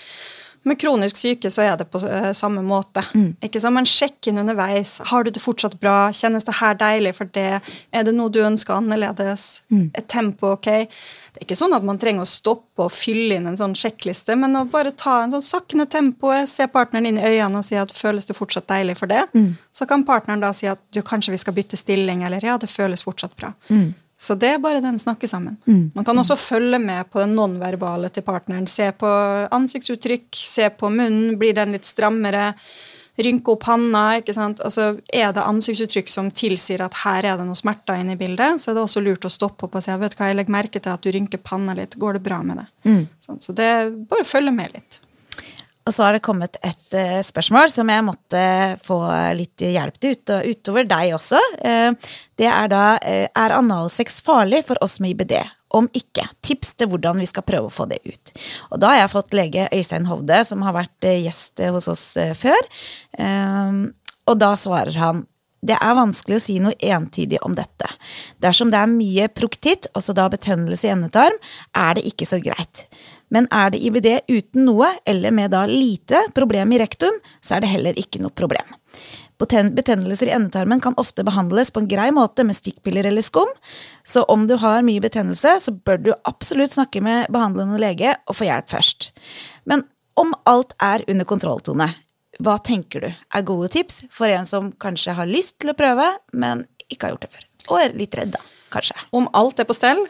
Med 0.63 0.79
kronisk 0.79 1.17
syke 1.19 1.49
så 1.51 1.65
er 1.65 1.73
det 1.79 1.89
på 1.91 1.99
eh, 2.07 2.29
samme 2.37 2.61
måte. 2.63 3.03
Ikke 3.43 3.59
sant? 3.59 3.75
Man 3.75 3.87
sjekker 3.89 4.31
inn 4.31 4.39
underveis. 4.45 4.95
Har 5.09 5.25
du 5.25 5.31
det 5.35 5.43
fortsatt 5.43 5.75
bra? 5.81 6.07
Kjennes 6.15 6.47
det 6.47 6.55
her 6.61 6.77
deilig 6.79 7.17
for 7.17 7.31
det? 7.35 7.59
Er 7.91 8.07
det 8.07 8.13
noe 8.15 8.31
du 8.31 8.39
ønsker 8.45 8.77
annerledes? 8.79 9.63
Et 9.91 10.07
tempo 10.07 10.53
ok? 10.55 10.69
Det 11.33 11.41
er 11.41 11.47
ikke 11.47 11.57
sånn 11.57 11.73
at 11.73 11.85
man 11.85 11.97
trenger 11.97 12.21
å 12.21 12.29
stoppe 12.29 12.85
og 12.85 12.91
fylle 12.93 13.39
inn 13.39 13.47
en 13.49 13.57
sånn 13.57 13.73
sjekkliste, 13.73 14.35
men 14.37 14.53
å 14.59 14.67
bare 14.69 14.91
ta 14.93 15.23
en 15.23 15.31
sånn 15.33 15.41
sakkende 15.41 15.87
tempo, 15.89 16.29
se 16.47 16.67
partneren 16.69 17.07
inn 17.09 17.17
i 17.17 17.25
øynene 17.25 17.57
og 17.57 17.65
si 17.65 17.75
at 17.79 17.89
føles 17.97 18.29
det 18.29 18.35
fortsatt 18.37 18.67
deilig 18.69 18.99
for 18.99 19.09
det? 19.09 19.23
Så 19.73 19.87
kan 19.89 20.05
partneren 20.05 20.43
da 20.45 20.51
si 20.53 20.69
at 20.69 20.77
du, 20.93 21.01
kanskje 21.01 21.33
vi 21.33 21.41
skal 21.41 21.57
bytte 21.57 21.79
stilling, 21.79 22.21
eller 22.23 22.45
ja, 22.45 22.59
det 22.61 22.69
føles 22.69 23.01
fortsatt 23.03 23.33
bra. 23.39 23.49
Så 24.23 24.37
det 24.39 24.53
er 24.55 24.59
bare 24.61 24.79
den 24.79 24.99
snakke 25.01 25.27
sammen. 25.27 25.57
Man 25.97 26.05
kan 26.05 26.15
også 26.21 26.37
følge 26.37 26.77
med 26.79 27.09
på 27.11 27.19
den 27.19 27.33
nonverbale 27.35 28.07
til 28.13 28.23
partneren. 28.23 28.67
Se 28.69 28.91
på 28.93 29.09
ansiktsuttrykk, 29.51 30.29
se 30.37 30.69
på 30.69 30.89
munnen, 30.93 31.33
blir 31.41 31.57
den 31.57 31.73
litt 31.73 31.89
strammere? 31.89 32.53
Rynke 33.21 33.53
opp 33.53 33.63
panna. 33.67 34.17
ikke 34.17 34.33
sant? 34.33 34.61
Altså, 34.65 34.97
Er 35.13 35.33
det 35.33 35.45
ansiktsuttrykk 35.45 36.09
som 36.09 36.31
tilsier 36.31 36.81
at 36.81 36.93
her 37.03 37.25
er 37.25 37.37
det 37.37 37.45
noe 37.45 37.57
smerter 37.57 38.01
inne 38.01 38.17
i 38.17 38.19
bildet, 38.19 38.61
så 38.61 38.71
er 38.71 38.79
det 38.79 38.85
også 38.87 39.03
lurt 39.05 39.25
å 39.25 39.31
stoppe 39.31 39.67
opp 39.67 39.75
og 39.77 39.85
si 39.85 39.93
vet 39.93 40.15
du 40.15 40.17
hva, 40.17 40.31
jeg 40.31 40.39
legger 40.39 40.57
merke 40.57 40.81
til 40.81 40.93
at 40.93 41.03
du 41.03 41.11
rynker 41.13 41.41
panna 41.43 41.75
litt. 41.77 41.97
Går 41.99 42.17
det 42.17 42.25
bra 42.25 42.41
med 42.41 42.63
det? 42.63 42.67
Sånn, 43.21 43.41
så 43.43 43.53
det 43.53 43.69
bare 44.09 44.25
følge 44.25 44.53
med 44.55 44.73
litt. 44.73 44.99
Og 45.83 45.91
så 45.91 46.05
har 46.05 46.15
det 46.15 46.23
kommet 46.23 46.55
et 46.63 46.95
uh, 46.95 47.19
spørsmål 47.25 47.71
som 47.71 47.89
jeg 47.91 48.05
måtte 48.07 48.43
få 48.85 49.01
litt 49.35 49.59
hjelp 49.59 49.97
til 49.99 50.15
ut, 50.15 50.31
utover 50.47 50.87
deg 50.87 51.11
også. 51.17 51.41
Uh, 51.59 51.91
det 52.39 52.47
er 52.47 52.71
da 52.71 52.85
uh, 53.03 53.25
Er 53.27 53.57
analsex 53.57 54.21
farlig 54.23 54.63
for 54.69 54.79
oss 54.83 55.01
med 55.03 55.17
IBD? 55.17 55.35
Om 55.73 55.89
ikke, 55.97 56.27
tips 56.45 56.75
til 56.77 56.91
hvordan 56.91 57.19
vi 57.21 57.27
skal 57.29 57.45
prøve 57.47 57.69
å 57.69 57.73
få 57.73 57.87
det 57.89 57.99
ut. 58.05 58.33
Og 58.71 58.81
da 58.83 58.93
har 58.93 59.03
jeg 59.03 59.13
fått 59.15 59.35
lege 59.37 59.67
Øystein 59.73 60.07
Hovde, 60.09 60.43
som 60.45 60.61
har 60.65 60.75
vært 60.77 61.09
eh, 61.09 61.23
gjest 61.25 61.63
eh, 61.63 61.73
hos 61.73 61.89
oss 61.91 62.05
eh, 62.21 62.35
før. 62.37 62.71
Eh, 63.17 63.79
og 64.29 64.39
da 64.39 64.53
svarer 64.59 64.99
han 65.01 65.25
det 65.63 65.75
er 65.79 65.95
vanskelig 65.95 66.37
å 66.37 66.43
si 66.43 66.57
noe 66.59 66.75
entydig 66.83 67.39
om 67.47 67.55
dette. 67.55 67.87
Dersom 68.43 68.71
det 68.73 68.81
er 68.81 68.91
mye 68.91 69.29
proktitt, 69.31 69.87
altså 69.95 70.15
da 70.15 70.27
betennelse 70.31 70.89
i 70.89 70.91
endetarm, 70.91 71.37
er 71.71 71.97
det 71.97 72.03
ikke 72.09 72.27
så 72.27 72.39
greit. 72.43 72.85
Men 73.33 73.47
er 73.47 73.71
det 73.73 73.81
IBD 73.87 74.09
uten 74.29 74.67
noe, 74.67 74.91
eller 75.09 75.33
med 75.33 75.53
da 75.55 75.63
lite 75.69 76.25
problem 76.35 76.75
i 76.75 76.81
rektum, 76.83 77.15
så 77.41 77.55
er 77.55 77.63
det 77.63 77.71
heller 77.71 77.99
ikke 77.99 78.21
noe 78.21 78.35
problem. 78.35 78.75
Betennelser 79.41 80.29
i 80.29 80.35
endetarmen 80.35 80.81
kan 80.83 80.95
ofte 81.01 81.25
behandles 81.25 81.71
på 81.73 81.81
en 81.83 81.89
grei 81.89 82.09
måte 82.15 82.45
med 82.47 82.57
stikkpiller 82.57 83.09
eller 83.09 83.25
skum, 83.25 83.49
så 84.07 84.23
om 84.31 84.45
du 84.47 84.55
har 84.61 84.85
mye 84.85 85.03
betennelse, 85.03 85.57
så 85.59 85.73
bør 85.73 85.99
du 86.03 86.11
absolutt 86.29 86.75
snakke 86.75 87.01
med 87.03 87.31
behandlende 87.33 87.81
lege 87.81 88.15
og 88.27 88.37
få 88.39 88.47
hjelp 88.47 88.71
først. 88.71 89.11
Men 89.69 89.85
om 90.19 90.33
alt 90.49 90.75
er 90.83 91.03
under 91.09 91.27
kontrolltone, 91.27 91.89
hva 92.43 92.57
tenker 92.65 93.03
du 93.03 93.09
er 93.11 93.45
gode 93.45 93.69
tips 93.73 94.03
for 94.13 94.31
en 94.31 94.47
som 94.49 94.71
kanskje 94.81 95.15
har 95.17 95.29
lyst 95.29 95.59
til 95.61 95.73
å 95.73 95.77
prøve, 95.77 96.07
men 96.33 96.65
ikke 96.89 97.07
har 97.07 97.15
gjort 97.15 97.27
det 97.27 97.33
før? 97.33 97.47
Og 97.69 97.79
er 97.79 97.95
litt 97.97 98.17
redd, 98.17 98.33
da, 98.35 98.41
kanskje. 98.73 98.97
Om 99.15 99.29
alt 99.37 99.61
er 99.61 99.69
på 99.69 99.77
stell, 99.77 100.01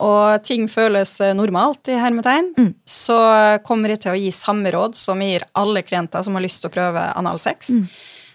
og 0.00 0.44
ting 0.46 0.68
føles 0.72 1.14
eh, 1.20 1.34
normalt, 1.36 1.88
i 1.92 1.98
hermetegn, 2.00 2.52
så 2.88 3.18
kommer 3.66 3.92
jeg 3.92 4.04
til 4.04 4.12
å 4.14 4.18
gi 4.20 4.32
samme 4.32 4.72
råd 4.72 4.96
som 4.96 5.20
jeg 5.20 5.36
gir 5.36 5.46
alle 5.58 5.82
klienter 5.84 6.24
som 6.24 6.36
har 6.38 6.44
lyst 6.44 6.62
til 6.62 6.70
å 6.70 6.76
prøve 6.76 7.06
analsex. 7.18 7.72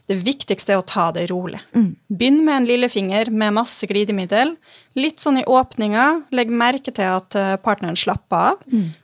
Det 0.07 0.15
viktigste 0.23 0.71
er 0.71 0.79
å 0.79 0.85
ta 0.87 1.09
det 1.11 1.25
rolig. 1.31 1.59
Begynn 2.07 2.39
med 2.45 2.55
en 2.61 2.67
lillefinger 2.69 3.27
med 3.31 3.55
masse 3.57 3.87
glidemiddel. 3.89 4.53
Litt 4.95 5.19
sånn 5.19 5.41
i 5.41 5.43
åpninga. 5.43 6.05
Legg 6.31 6.49
merke 6.49 6.93
til 6.95 7.09
at 7.17 7.35
eh, 7.35 7.55
partneren 7.59 7.97
slapper 7.99 8.53
av. 8.53 8.61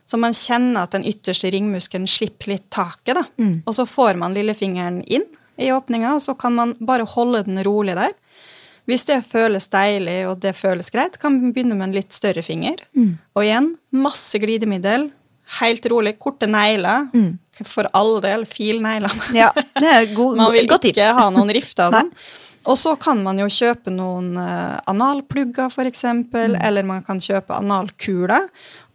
Så 0.08 0.16
man 0.20 0.32
kjenner 0.32 0.86
at 0.86 0.94
den 0.96 1.04
ytterste 1.04 1.50
ringmuskelen 1.52 2.08
slipper 2.08 2.54
litt 2.54 2.70
taket. 2.72 3.18
Da. 3.20 3.24
Og 3.66 3.76
så 3.76 3.84
får 3.86 4.16
man 4.20 4.32
lillefingeren 4.36 5.02
inn 5.04 5.26
i 5.60 5.68
åpninga, 5.70 6.14
og 6.16 6.22
så 6.24 6.34
kan 6.34 6.54
man 6.56 6.72
bare 6.80 7.04
holde 7.06 7.44
den 7.46 7.60
rolig 7.62 7.94
der. 7.94 8.16
Hvis 8.90 9.04
det 9.08 9.20
føles 9.24 9.68
deilig 9.72 10.26
og 10.28 10.40
det 10.42 10.50
føles 10.58 10.90
greit, 10.92 11.14
kan 11.20 11.36
man 11.36 11.52
begynne 11.54 11.76
med 11.78 11.86
en 11.90 11.94
litt 11.96 12.12
større 12.12 12.42
finger. 12.44 12.80
Og 13.36 13.44
igjen, 13.44 13.70
masse 13.92 14.40
glidemiddel. 14.42 15.10
Helt 15.60 15.86
rolig. 15.86 16.16
Korte 16.18 16.46
negler. 16.50 17.08
For 17.64 17.86
all 17.94 18.16
del, 18.24 18.46
fil 18.50 18.80
neglene. 18.82 19.28
Ja, 19.44 19.50
det 19.54 19.90
er 19.90 20.08
god, 20.14 20.36
Man 20.40 20.52
vil 20.52 20.66
god, 20.66 20.80
ikke 20.80 20.94
tips. 20.96 21.14
ha 21.18 21.28
noen 21.34 21.52
rifter 21.54 21.86
av 21.86 21.98
sånn. 21.98 22.10
Og 22.64 22.78
så 22.80 22.94
kan 22.96 23.18
man 23.20 23.36
jo 23.38 23.46
kjøpe 23.52 23.92
noen 23.92 24.38
uh, 24.40 24.80
analplugger, 24.88 25.68
for 25.68 25.84
eksempel, 25.84 26.54
eller 26.56 26.86
man 26.88 27.02
kan 27.04 27.20
kjøpe 27.20 27.52
analkuler, 27.58 28.46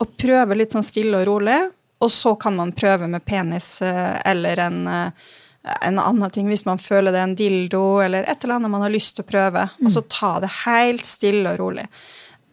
og 0.01 0.15
prøve 0.17 0.57
litt 0.57 0.73
sånn 0.73 0.85
stille 0.85 1.21
og 1.21 1.27
rolig. 1.29 1.59
Og 2.01 2.09
så 2.09 2.33
kan 2.39 2.55
man 2.57 2.73
prøve 2.73 3.05
med 3.11 3.21
penis 3.27 3.75
uh, 3.85 4.17
eller 4.25 4.63
en, 4.65 4.79
uh, 4.89 5.35
en 5.85 6.01
annen 6.01 6.33
ting, 6.33 6.49
hvis 6.49 6.65
man 6.65 6.81
føler 6.81 7.13
det 7.13 7.21
er 7.21 7.29
en 7.29 7.37
dildo, 7.37 7.83
eller 8.01 8.25
et 8.25 8.41
eller 8.41 8.57
annet 8.57 8.73
man 8.73 8.87
har 8.87 8.95
lyst 8.95 9.19
til 9.19 9.27
å 9.27 9.29
prøve. 9.29 9.67
Og 9.85 9.93
så 9.93 10.01
ta 10.09 10.39
det 10.41 10.49
helt 10.63 11.05
stille 11.05 11.53
og 11.53 11.61
rolig. 11.61 11.85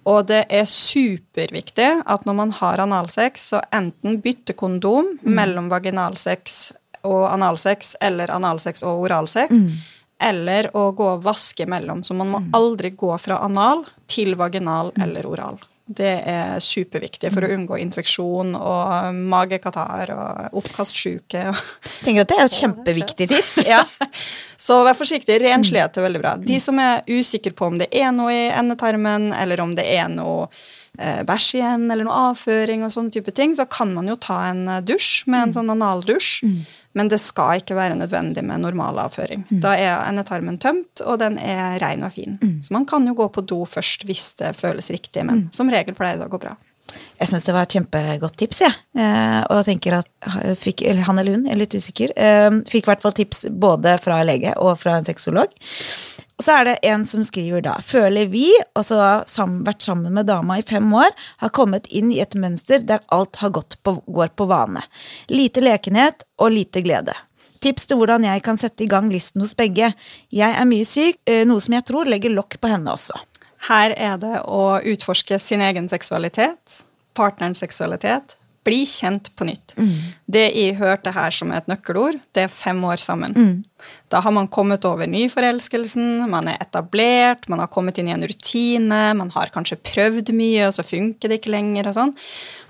Og 0.06 0.26
det 0.28 0.44
er 0.54 0.68
superviktig 0.70 1.88
at 2.06 2.26
når 2.28 2.36
man 2.38 2.54
har 2.60 2.82
analsex, 2.84 3.48
så 3.50 3.60
enten 3.75 4.20
bytte 4.22 4.54
kondom 4.54 5.16
mellom 5.22 5.70
vaginalsex 5.72 6.72
og 7.06 7.26
analsex, 7.32 7.96
eller 8.02 8.30
analsex 8.34 8.82
og 8.86 9.06
oralsex, 9.06 9.50
eller 10.22 10.70
å 10.78 10.90
gå 10.96 11.08
og 11.16 11.25
vaske 11.26 11.66
mellom. 11.68 12.04
Så 12.06 12.14
man 12.14 12.30
må 12.30 12.42
aldri 12.56 12.94
gå 12.94 13.10
fra 13.18 13.40
anal 13.44 13.84
til 14.10 14.34
vaginal 14.38 14.92
eller 15.02 15.26
oral. 15.26 15.58
Det 15.87 16.14
er 16.26 16.57
superviktig 16.59 17.31
for 17.31 17.47
å 17.47 17.50
unngå 17.55 17.76
infeksjon 17.78 18.57
og 18.59 19.21
magekatarr 19.31 20.11
og 20.16 20.57
oppkastsjuke. 20.59 21.45
tenker 22.02 22.25
at 22.25 22.33
det 22.33 22.38
er 22.40 22.49
et 22.49 22.59
kjempeviktig 22.62 23.28
tips. 23.31 23.61
Ja. 23.66 23.85
Så 24.59 24.81
vær 24.87 24.97
forsiktig. 24.99 25.37
Renslighet 25.43 25.99
er 25.99 26.07
veldig 26.07 26.23
bra. 26.23 26.33
De 26.43 26.59
som 26.62 26.78
er 26.83 27.05
usikre 27.07 27.52
på 27.55 27.69
om 27.71 27.78
det 27.78 27.87
er 27.95 28.11
noe 28.14 28.33
i 28.35 28.49
endetarmen, 28.50 29.28
eller 29.37 29.62
om 29.62 29.76
det 29.78 29.85
er 29.95 30.09
noe 30.11 30.49
bæsj 31.26 31.50
igjen, 31.59 31.87
eller 31.93 32.07
noe 32.07 32.23
avføring 32.31 32.85
og 32.87 32.93
sånne 32.95 33.15
type 33.15 33.35
ting, 33.37 33.55
så 33.57 33.67
kan 33.71 33.93
man 33.95 34.09
jo 34.11 34.17
ta 34.21 34.38
en 34.50 34.67
eh, 34.69 34.83
dusj 34.87 35.26
med 35.31 35.49
en 35.49 35.57
sånn 35.59 35.73
analdusj. 35.76 36.50
Men 36.97 37.11
det 37.12 37.19
skal 37.21 37.61
ikke 37.61 37.76
være 37.76 37.99
nødvendig 37.99 38.41
med 38.49 38.62
normal 38.65 39.03
avføring. 39.03 39.43
Da 39.61 39.75
er 39.76 39.99
endetarmen 40.07 40.57
tømt, 40.57 41.03
og 41.05 41.19
den 41.21 41.37
er 41.37 41.76
ren 41.83 42.07
og 42.07 42.15
fin. 42.15 42.38
Så 42.65 42.73
man 42.73 42.87
kan 42.88 43.05
jo 43.05 43.12
gå 43.19 43.26
på 43.35 43.45
do 43.45 43.59
først 43.69 44.07
hvis 44.09 44.31
det 44.41 44.55
føles 44.57 44.88
riktig, 44.95 45.26
men 45.29 45.50
som 45.53 45.69
regel 45.69 45.93
pleier 45.99 46.17
det 46.17 46.31
å 46.31 46.33
gå 46.33 46.41
bra. 46.41 46.55
Jeg 47.21 47.29
syns 47.29 47.47
det 47.49 47.53
var 47.53 47.67
et 47.67 47.76
kjempegodt 47.76 48.37
tips, 48.41 48.62
jeg. 48.65 48.75
Ja. 48.97 49.45
og 49.50 49.59
jeg 49.61 49.67
tenker 49.75 49.99
at 49.99 50.57
fikk, 50.57 50.87
eller 50.88 51.05
han 51.05 51.21
eller 51.21 51.37
hun, 51.37 51.47
jeg 51.49 51.57
er 51.57 51.61
litt 51.61 51.76
usikker, 51.76 52.12
eh, 52.17 52.49
fikk 52.71 52.87
i 52.87 52.91
hvert 52.95 53.05
fall 53.05 53.17
tips 53.17 53.47
både 53.50 53.97
fra 54.00 54.23
lege 54.25 54.55
og 54.57 54.79
fra 54.81 54.97
en 54.97 55.09
sexolog. 55.09 55.53
Og 56.37 56.45
så 56.45 56.59
er 56.59 56.66
det 56.69 56.75
en 56.85 57.07
som 57.09 57.23
skriver 57.25 57.62
da 57.64 57.78
Føler 57.85 58.28
vi, 58.28 58.50
og 58.76 58.85
så 58.85 58.99
sam, 59.28 59.62
vært 59.64 59.87
sammen 59.87 60.12
med 60.16 60.28
dama 60.28 60.59
i 60.61 60.64
fem 60.66 60.88
år, 60.93 61.14
har 61.40 61.55
kommet 61.57 61.88
inn 61.88 62.11
i 62.12 62.21
et 62.21 62.37
mønster 62.37 62.85
der 62.85 63.05
alt 63.14 63.40
har 63.40 63.55
gått 63.57 63.78
på, 63.83 63.97
går 64.05 64.35
på 64.37 64.49
vane. 64.50 64.85
Lite 65.33 65.64
lekenhet 65.64 66.26
og 66.37 66.52
lite 66.52 66.85
glede. 66.85 67.16
Tips 67.64 67.88
til 67.88 68.00
hvordan 68.00 68.26
jeg 68.28 68.45
kan 68.45 68.61
sette 68.61 68.85
i 68.85 68.90
gang 68.90 69.09
lysten 69.11 69.40
hos 69.40 69.57
begge. 69.57 69.88
Jeg 70.28 70.59
er 70.61 70.69
mye 70.69 70.85
syk, 70.85 71.23
eh, 71.25 71.47
noe 71.49 71.62
som 71.64 71.75
jeg 71.78 71.87
tror 71.88 72.09
legger 72.11 72.35
lokk 72.35 72.59
på 72.61 72.69
henne 72.69 72.93
også. 72.93 73.16
Her 73.71 73.95
er 73.97 74.19
det 74.21 74.43
å 74.45 74.76
utforske 74.85 75.40
sin 75.40 75.64
egen 75.64 75.88
seksualitet, 75.88 76.83
partnerens 77.16 77.64
seksualitet, 77.64 78.37
bli 78.66 78.82
kjent 78.90 79.30
på 79.38 79.46
nytt. 79.49 79.76
Det 80.26 80.42
jeg 80.50 80.76
hørte 80.80 81.12
her 81.14 81.30
som 81.35 81.52
et 81.54 81.68
nøkkelord, 81.70 82.18
det 82.35 82.46
er 82.46 82.52
fem 82.52 82.82
år 82.85 83.00
sammen. 83.02 83.62
Da 84.11 84.20
har 84.25 84.35
man 84.35 84.49
kommet 84.50 84.85
over 84.88 85.06
nyforelskelsen, 85.06 86.26
man 86.30 86.50
er 86.50 86.58
etablert, 86.62 87.49
man 87.49 87.62
har 87.62 87.70
kommet 87.70 87.99
inn 87.99 88.11
i 88.11 88.14
en 88.14 88.26
rutine, 88.26 89.02
man 89.14 89.30
har 89.35 89.52
kanskje 89.54 89.78
prøvd 89.78 90.32
mye, 90.35 90.66
og 90.66 90.75
så 90.75 90.85
funker 90.87 91.30
det 91.30 91.40
ikke 91.40 91.54
lenger, 91.54 91.90
og 91.90 91.99
sånn. 91.99 92.14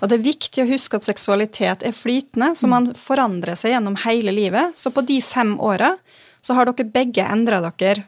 Og 0.01 0.11
det 0.11 0.19
er 0.19 0.27
viktig 0.27 0.63
å 0.63 0.69
huske 0.69 0.99
at 0.99 1.07
seksualitet 1.07 1.85
er 1.87 1.95
flytende, 1.95 2.53
så 2.57 2.69
man 2.69 2.91
forandrer 2.97 3.57
seg 3.57 3.73
gjennom 3.75 3.97
hele 4.05 4.33
livet. 4.35 4.77
Så 4.77 4.93
på 4.93 5.05
de 5.07 5.21
fem 5.25 5.57
åra 5.57 5.95
så 6.41 6.53
har 6.57 6.69
dere 6.69 6.87
begge 6.93 7.25
endra 7.25 7.59
dere 7.65 8.05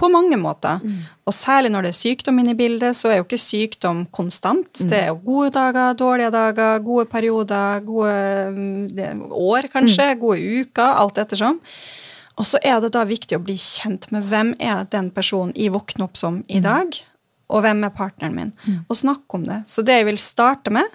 på 0.00 0.10
mange 0.10 0.36
måter. 0.40 0.82
Og 1.24 1.34
særlig 1.34 1.70
når 1.70 1.86
det 1.86 1.90
er 1.92 1.98
sykdom 1.98 2.38
inne 2.42 2.54
i 2.54 2.58
bildet, 2.58 2.96
så 2.98 3.12
er 3.12 3.20
jo 3.20 3.26
ikke 3.26 3.40
sykdom 3.40 4.04
konstant. 4.14 4.82
Det 4.90 4.98
er 4.98 5.12
jo 5.12 5.20
gode 5.24 5.52
dager, 5.54 5.94
dårlige 5.98 6.32
dager, 6.34 6.82
gode 6.84 7.06
perioder, 7.10 7.84
gode 7.86 8.14
mm, 8.56 9.28
år 9.30 9.70
kanskje, 9.72 10.10
gode 10.20 10.42
uker, 10.42 10.98
alt 11.04 11.18
ettersom. 11.22 11.60
Og 12.34 12.46
så 12.48 12.58
er 12.66 12.80
det 12.82 12.94
da 12.96 13.04
viktig 13.06 13.38
å 13.38 13.42
bli 13.44 13.54
kjent 13.60 14.10
med 14.10 14.26
hvem 14.26 14.54
er 14.58 14.86
den 14.90 15.12
personen 15.14 15.54
jeg 15.54 15.74
våkner 15.74 16.08
opp 16.08 16.18
som 16.18 16.42
i 16.50 16.58
dag, 16.64 16.96
og 17.52 17.62
hvem 17.62 17.84
er 17.86 17.92
partneren 17.94 18.34
min, 18.34 18.52
og 18.88 18.96
snakke 18.98 19.38
om 19.38 19.44
det. 19.46 19.60
Så 19.70 19.84
det 19.86 20.00
jeg 20.00 20.08
vil 20.08 20.18
starte 20.18 20.72
med, 20.74 20.88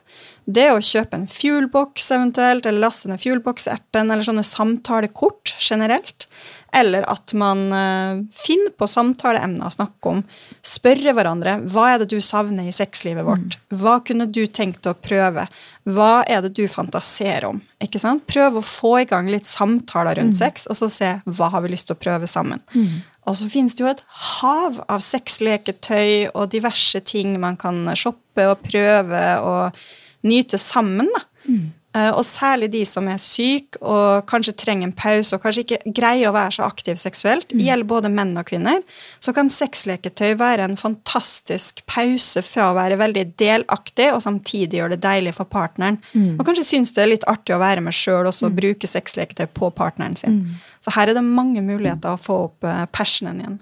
det 0.50 0.66
er 0.66 0.76
å 0.76 0.84
kjøpe 0.84 1.16
en 1.16 1.30
Fuelbox 1.30 2.10
eventuelt, 2.16 2.66
eller 2.66 2.84
laste 2.88 3.12
ned 3.12 3.22
Fuelbox-appen, 3.22 4.10
eller 4.10 4.26
sånne 4.26 4.44
samtalekort 4.48 5.54
generelt. 5.62 6.28
Eller 6.72 7.06
at 7.10 7.34
man 7.34 7.72
eh, 7.74 8.20
finner 8.36 8.72
på 8.78 8.88
samtaleemner 8.88 9.66
å 9.66 9.74
snakke 9.74 10.12
om. 10.12 10.24
Spørre 10.62 11.14
hverandre 11.18 11.56
hva 11.66 11.88
er 11.94 12.00
det 12.04 12.10
du 12.12 12.20
savner 12.22 12.68
i 12.70 12.74
sexlivet 12.76 13.26
vårt. 13.26 13.58
Hva 13.74 14.00
kunne 14.06 14.28
du 14.30 14.46
tenkt 14.48 14.86
å 14.86 14.94
prøve? 14.94 15.48
Hva 15.90 16.24
er 16.30 16.42
det 16.46 16.54
du 16.60 16.68
fantaserer 16.70 17.48
om? 17.50 17.62
Ikke 17.82 18.00
sant? 18.00 18.28
Prøv 18.30 18.60
å 18.60 18.66
få 18.66 19.00
i 19.02 19.06
gang 19.10 19.30
litt 19.32 19.46
samtaler 19.50 20.20
rundt 20.22 20.38
sex, 20.38 20.68
og 20.70 20.78
så 20.78 20.90
se 20.90 21.10
hva 21.26 21.50
har 21.50 21.62
vi 21.66 21.70
lyst 21.74 21.88
til 21.90 21.98
å 21.98 22.04
prøve 22.04 22.28
sammen. 22.30 22.62
Og 23.26 23.36
så 23.38 23.50
finnes 23.50 23.74
det 23.76 23.84
jo 23.84 23.90
et 23.90 24.04
hav 24.42 24.80
av 24.90 25.02
sexleketøy 25.06 26.30
og 26.34 26.50
diverse 26.54 27.00
ting 27.06 27.40
man 27.42 27.58
kan 27.58 27.82
shoppe 27.96 28.46
og 28.50 28.62
prøve 28.66 29.24
og 29.42 29.76
nyte 30.26 30.58
sammen. 30.58 31.08
da. 31.16 31.22
Eh, 31.50 31.66
Og 31.98 32.22
særlig 32.22 32.68
de 32.70 32.84
som 32.86 33.08
er 33.10 33.18
syke 33.18 33.80
og 33.82 34.28
kanskje 34.30 34.54
trenger 34.62 34.86
en 34.86 34.94
pause 34.94 35.34
og 35.34 35.42
kanskje 35.42 35.64
ikke 35.64 35.94
greier 35.98 36.30
å 36.30 36.36
være 36.36 36.54
så 36.60 36.68
aktiv 36.68 37.00
seksuelt, 37.02 37.50
gjelder 37.66 37.88
både 37.90 38.12
menn 38.14 38.36
og 38.38 38.46
kvinner, 38.46 38.84
så 39.18 39.34
kan 39.34 39.50
sexleketøy 39.50 40.36
være 40.38 40.68
en 40.70 40.78
fantastisk 40.78 41.82
pause 41.90 42.44
fra 42.46 42.70
å 42.70 42.76
være 42.78 43.00
veldig 43.02 43.24
delaktig 43.42 44.12
og 44.14 44.22
samtidig 44.22 44.78
gjøre 44.84 45.00
det 45.00 45.04
deilig 45.08 45.34
for 45.40 45.50
partneren. 45.50 45.98
Og 46.38 46.46
kanskje 46.46 46.68
synes 46.68 46.94
det 46.94 47.04
er 47.04 47.12
litt 47.16 47.26
artig 47.32 47.58
å 47.58 47.62
være 47.64 47.82
med 47.82 47.98
sjøl 47.98 48.30
og 48.30 48.60
bruke 48.60 48.88
sexleketøy 48.88 49.48
på 49.58 49.72
partneren 49.74 50.20
sin. 50.20 50.38
Så 50.86 50.94
her 50.94 51.10
er 51.10 51.18
det 51.18 51.26
mange 51.26 51.66
muligheter 51.66 52.14
å 52.14 52.22
få 52.22 52.38
opp 52.46 52.70
eh, 52.70 52.86
passionen 52.94 53.42
igjen. 53.42 53.58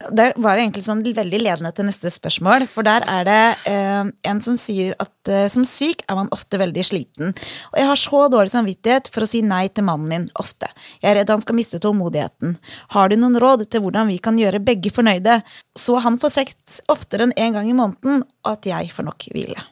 Det 0.00 0.30
var 0.40 0.56
egentlig 0.56 0.80
sånn 0.86 1.02
veldig 1.04 1.42
ledende 1.42 1.70
til 1.76 1.84
neste 1.84 2.08
spørsmål, 2.08 2.64
for 2.72 2.86
der 2.88 3.04
er 3.04 3.26
det 3.28 3.40
eh, 3.68 4.06
en 4.30 4.38
som 4.40 4.56
sier 4.56 4.94
at 5.02 5.28
eh, 5.28 5.44
som 5.52 5.66
syk 5.68 6.06
er 6.08 6.16
man 6.16 6.30
ofte 6.32 6.56
veldig 6.60 6.84
sliten. 6.88 7.34
Og 7.68 7.76
jeg 7.76 7.88
har 7.90 8.00
så 8.00 8.22
dårlig 8.32 8.54
samvittighet 8.54 9.10
for 9.12 9.26
å 9.26 9.28
si 9.28 9.42
nei 9.44 9.66
til 9.68 9.84
mannen 9.84 10.08
min, 10.08 10.24
ofte. 10.40 10.70
Jeg 11.02 11.10
er 11.12 11.20
redd 11.20 11.32
han 11.34 11.44
skal 11.44 11.58
miste 11.58 11.82
tålmodigheten. 11.84 12.56
Har 12.96 13.12
du 13.12 13.18
noen 13.20 13.36
råd 13.44 13.66
til 13.68 13.84
hvordan 13.84 14.08
vi 14.08 14.16
kan 14.24 14.40
gjøre 14.40 14.62
begge 14.64 14.92
fornøyde, 14.94 15.42
så 15.76 16.00
han 16.00 16.16
får 16.22 16.32
sex 16.38 16.80
oftere 16.88 17.28
enn 17.28 17.36
én 17.36 17.50
en 17.50 17.60
gang 17.60 17.68
i 17.68 17.76
måneden, 17.76 18.24
og 18.46 18.54
at 18.56 18.70
jeg 18.72 18.88
får 18.96 19.08
nok 19.10 19.28
hvile? 19.34 19.66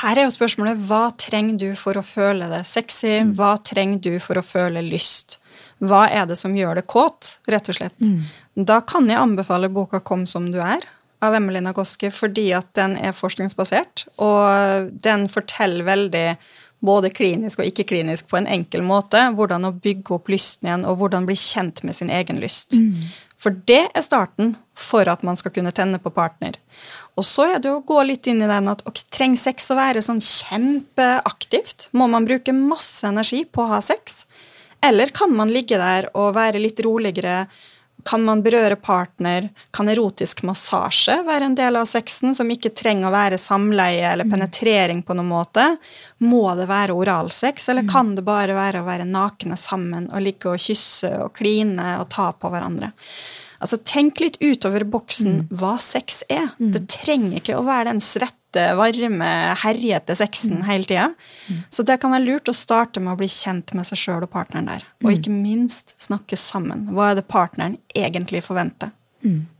Her 0.00 0.18
er 0.18 0.26
jo 0.26 0.32
spørsmålet 0.34 0.80
hva 0.88 1.04
trenger 1.20 1.58
du 1.60 1.68
for 1.78 2.00
å 2.00 2.06
føle 2.06 2.48
det 2.50 2.64
sexy? 2.66 3.20
Hva 3.36 3.54
trenger 3.62 4.00
du 4.02 4.14
for 4.24 4.40
å 4.40 4.46
føle 4.46 4.82
lyst? 4.82 5.38
Hva 5.84 6.06
er 6.08 6.24
det 6.30 6.38
som 6.40 6.56
gjør 6.56 6.80
det 6.80 6.86
kåt, 6.90 7.36
rett 7.50 7.68
og 7.70 7.76
slett? 7.76 8.00
Da 8.54 8.80
kan 8.86 9.08
jeg 9.10 9.18
anbefale 9.18 9.70
boka 9.72 10.00
Kom 10.00 10.26
som 10.30 10.50
du 10.54 10.60
er 10.62 10.84
av 11.24 11.34
Emily 11.34 11.60
Nagoski, 11.64 12.10
fordi 12.12 12.50
at 12.52 12.68
den 12.76 12.98
er 13.00 13.14
forskningsbasert, 13.16 14.04
og 14.20 14.90
den 14.92 15.24
forteller 15.32 15.86
veldig 15.86 16.26
både 16.84 17.08
klinisk 17.16 17.62
og 17.62 17.70
ikke-klinisk 17.70 18.28
på 18.28 18.36
en 18.36 18.48
enkel 18.50 18.82
måte 18.84 19.22
hvordan 19.32 19.64
å 19.64 19.72
bygge 19.72 20.18
opp 20.18 20.28
lysten 20.28 20.68
igjen, 20.68 20.84
og 20.84 20.98
hvordan 21.00 21.24
bli 21.24 21.36
kjent 21.38 21.80
med 21.86 21.96
sin 21.96 22.12
egen 22.12 22.42
lyst. 22.42 22.76
For 23.40 23.56
det 23.68 23.88
er 23.94 24.04
starten 24.04 24.54
for 24.76 25.08
at 25.08 25.24
man 25.24 25.36
skal 25.36 25.54
kunne 25.54 25.72
tenne 25.72 25.98
på 26.02 26.12
partner. 26.12 26.58
Og 27.16 27.24
så 27.24 27.46
er 27.54 27.62
det 27.62 27.72
å 27.72 27.82
gå 27.84 28.02
litt 28.04 28.28
inn 28.28 28.42
i 28.42 28.50
den 28.50 28.68
at 28.68 28.84
ok, 28.88 29.04
trenger 29.14 29.40
sex 29.40 29.70
å 29.70 29.78
være 29.78 30.02
sånn 30.04 30.20
kjempeaktivt? 30.20 31.88
Må 31.92 32.08
man 32.10 32.28
bruke 32.28 32.52
masse 32.52 33.06
energi 33.08 33.44
på 33.44 33.64
å 33.64 33.72
ha 33.76 33.80
sex? 33.84 34.26
Eller 34.84 35.12
kan 35.14 35.32
man 35.32 35.52
ligge 35.54 35.78
der 35.80 36.10
og 36.12 36.34
være 36.36 36.60
litt 36.60 36.80
roligere? 36.84 37.46
Kan 38.04 38.24
man 38.26 38.42
berøre 38.44 38.76
partner? 38.76 39.48
Kan 39.72 39.88
erotisk 39.88 40.42
massasje 40.44 41.16
være 41.26 41.48
en 41.48 41.56
del 41.56 41.78
av 41.80 41.86
sexen, 41.88 42.34
som 42.36 42.50
ikke 42.52 42.74
trenger 42.76 43.08
å 43.08 43.14
være 43.14 43.40
samleie 43.40 44.10
eller 44.12 44.28
penetrering 44.28 45.00
på 45.06 45.16
noen 45.16 45.30
måte? 45.30 45.64
Må 46.24 46.44
det 46.58 46.68
være 46.68 46.96
oralsex, 46.96 47.70
eller 47.72 47.88
kan 47.88 48.12
det 48.14 48.26
bare 48.26 48.56
være 48.56 48.82
å 48.82 48.88
være 48.88 49.08
nakne 49.08 49.56
sammen 49.60 50.10
og 50.12 50.24
ligge 50.26 50.52
og 50.52 50.60
kysse 50.60 51.14
og 51.24 51.32
kline 51.38 51.96
og 52.02 52.10
ta 52.12 52.30
på 52.36 52.52
hverandre? 52.52 52.92
Altså, 53.64 53.80
Tenk 53.80 54.20
litt 54.20 54.36
utover 54.44 54.84
boksen 54.84 55.46
hva 55.56 55.78
sex 55.80 56.22
er. 56.28 56.50
Det 56.58 56.84
trenger 56.92 57.40
ikke 57.40 57.56
å 57.56 57.64
være 57.64 57.88
den 57.94 58.04
svette, 58.04 58.43
varme, 58.78 59.30
herjete 59.62 60.16
sexen 60.18 60.62
hele 60.68 60.88
tida. 60.88 61.10
Så 61.72 61.84
det 61.86 61.98
kan 62.02 62.14
være 62.14 62.26
lurt 62.26 62.50
å 62.50 62.56
starte 62.56 63.02
med 63.02 63.14
å 63.14 63.20
bli 63.20 63.30
kjent 63.30 63.74
med 63.76 63.88
seg 63.88 64.00
sjøl 64.00 64.26
og 64.26 64.32
partneren 64.32 64.70
der. 64.70 64.84
Og 65.04 65.14
ikke 65.14 65.34
minst 65.34 65.96
snakke 66.02 66.38
sammen. 66.40 66.88
Hva 66.94 67.12
er 67.12 67.20
det 67.20 67.28
partneren 67.30 67.78
egentlig 67.94 68.44
forventer? 68.46 68.94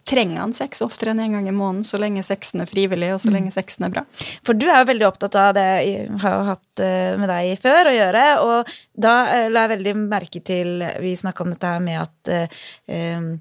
trenger 0.04 0.40
han 0.40 0.52
sex 0.52 0.82
oftere 0.84 1.14
enn 1.14 1.22
en 1.24 1.36
gang 1.38 1.46
i 1.48 1.54
måneden, 1.54 1.84
så 1.88 1.98
lenge 2.00 2.22
sexen 2.26 2.60
er 2.60 2.68
frivillig, 2.68 3.08
og 3.14 3.22
så 3.22 3.32
lenge 3.32 3.52
sexen 3.54 3.86
er 3.86 3.94
bra. 3.94 4.02
For 4.44 4.56
du 4.56 4.66
er 4.68 4.82
jo 4.82 4.90
veldig 4.90 5.06
opptatt 5.08 5.38
av 5.40 5.54
det 5.56 5.64
jeg 5.86 6.18
har 6.20 6.44
hatt 6.50 6.82
eh, 6.84 7.14
med 7.20 7.30
deg 7.32 7.54
før 7.62 7.88
å 7.88 7.94
gjøre, 7.96 8.24
og 8.44 8.74
da 9.06 9.14
eh, 9.32 9.48
la 9.52 9.64
jeg 9.64 9.74
veldig 9.76 9.96
merke 10.02 10.44
til 10.44 10.84
Vi 11.00 11.14
snakka 11.16 11.46
om 11.46 11.54
dette 11.54 11.72
her 11.72 11.82
med 11.84 12.02
at 12.02 12.32
eh, 12.34 12.62
eh, 12.92 13.32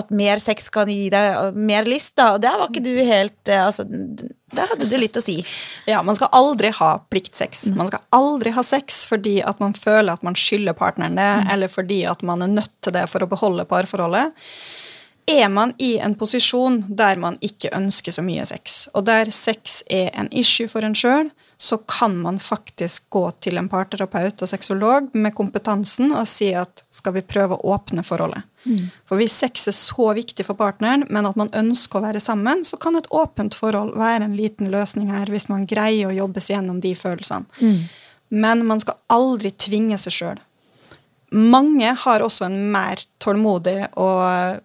at 0.00 0.10
mer 0.10 0.40
sex 0.42 0.68
kan 0.74 0.90
gi 0.90 1.08
deg 1.12 1.54
mer 1.54 1.86
lyst, 1.88 2.16
da. 2.18 2.32
Og 2.34 2.42
der 2.42 2.58
var 2.58 2.70
ikke 2.70 2.82
du 2.84 2.94
helt 2.98 3.50
eh, 3.50 3.62
Altså, 3.64 3.86
der 4.54 4.70
hadde 4.70 4.88
du 4.90 4.96
litt 4.98 5.16
å 5.18 5.22
si. 5.24 5.38
Ja, 5.90 6.02
man 6.06 6.18
skal 6.18 6.32
aldri 6.34 6.70
ha 6.74 6.90
pliktsex. 7.10 7.66
Man 7.74 7.90
skal 7.90 8.02
aldri 8.14 8.54
ha 8.54 8.64
sex 8.66 9.04
fordi 9.10 9.38
at 9.46 9.62
man 9.62 9.74
føler 9.78 10.14
at 10.14 10.26
man 10.26 10.38
skylder 10.38 10.76
partneren 10.78 11.18
det, 11.18 11.30
eller 11.54 11.70
fordi 11.70 12.04
at 12.10 12.22
man 12.26 12.42
er 12.44 12.52
nødt 12.60 12.74
til 12.84 12.94
det 12.94 13.06
for 13.10 13.24
å 13.24 13.30
beholde 13.30 13.66
parforholdet. 13.70 14.34
Er 15.26 15.48
man 15.48 15.72
i 15.80 15.94
en 16.04 16.14
posisjon 16.20 16.82
der 16.92 17.16
man 17.16 17.38
ikke 17.40 17.70
ønsker 17.72 18.12
så 18.12 18.20
mye 18.24 18.44
sex, 18.44 18.88
og 18.92 19.06
der 19.08 19.30
sex 19.32 19.78
er 19.88 20.10
en 20.12 20.28
issue 20.36 20.68
for 20.68 20.84
en 20.84 20.96
sjøl, 20.96 21.30
så 21.56 21.78
kan 21.88 22.18
man 22.20 22.36
faktisk 22.42 23.06
gå 23.14 23.22
til 23.40 23.56
en 23.56 23.70
parterapeut 23.72 24.42
og 24.44 24.50
sexolog 24.50 25.08
med 25.16 25.32
kompetansen 25.36 26.12
og 26.12 26.26
si 26.28 26.50
at 26.52 26.82
skal 26.92 27.16
vi 27.16 27.22
prøve 27.24 27.56
å 27.56 27.72
åpne 27.72 28.04
forholdet. 28.04 28.44
Mm. 28.64 28.90
For 29.08 29.20
hvis 29.20 29.36
sex 29.44 29.64
er 29.70 29.76
så 29.76 30.10
viktig 30.16 30.44
for 30.44 30.60
partneren, 30.60 31.06
men 31.08 31.28
at 31.28 31.40
man 31.40 31.52
ønsker 31.56 32.00
å 32.00 32.04
være 32.04 32.20
sammen, 32.20 32.60
så 32.68 32.76
kan 32.80 33.00
et 33.00 33.08
åpent 33.08 33.56
forhold 33.56 33.94
være 34.00 34.26
en 34.26 34.36
liten 34.36 34.68
løsning 34.72 35.08
her, 35.14 35.32
hvis 35.32 35.48
man 35.48 35.64
greier 35.68 36.10
å 36.10 36.18
jobbe 36.18 36.42
seg 36.44 36.58
gjennom 36.58 36.84
de 36.84 36.92
følelsene. 36.98 37.48
Mm. 37.64 37.80
Men 38.44 38.66
man 38.68 38.84
skal 38.84 39.00
aldri 39.12 39.54
tvinge 39.56 39.96
seg 40.00 40.16
sjøl. 40.18 40.44
Mange 41.34 41.96
har 42.04 42.22
også 42.22 42.46
en 42.48 42.60
mer 42.72 43.00
tålmodig 43.22 43.80
og 43.96 44.60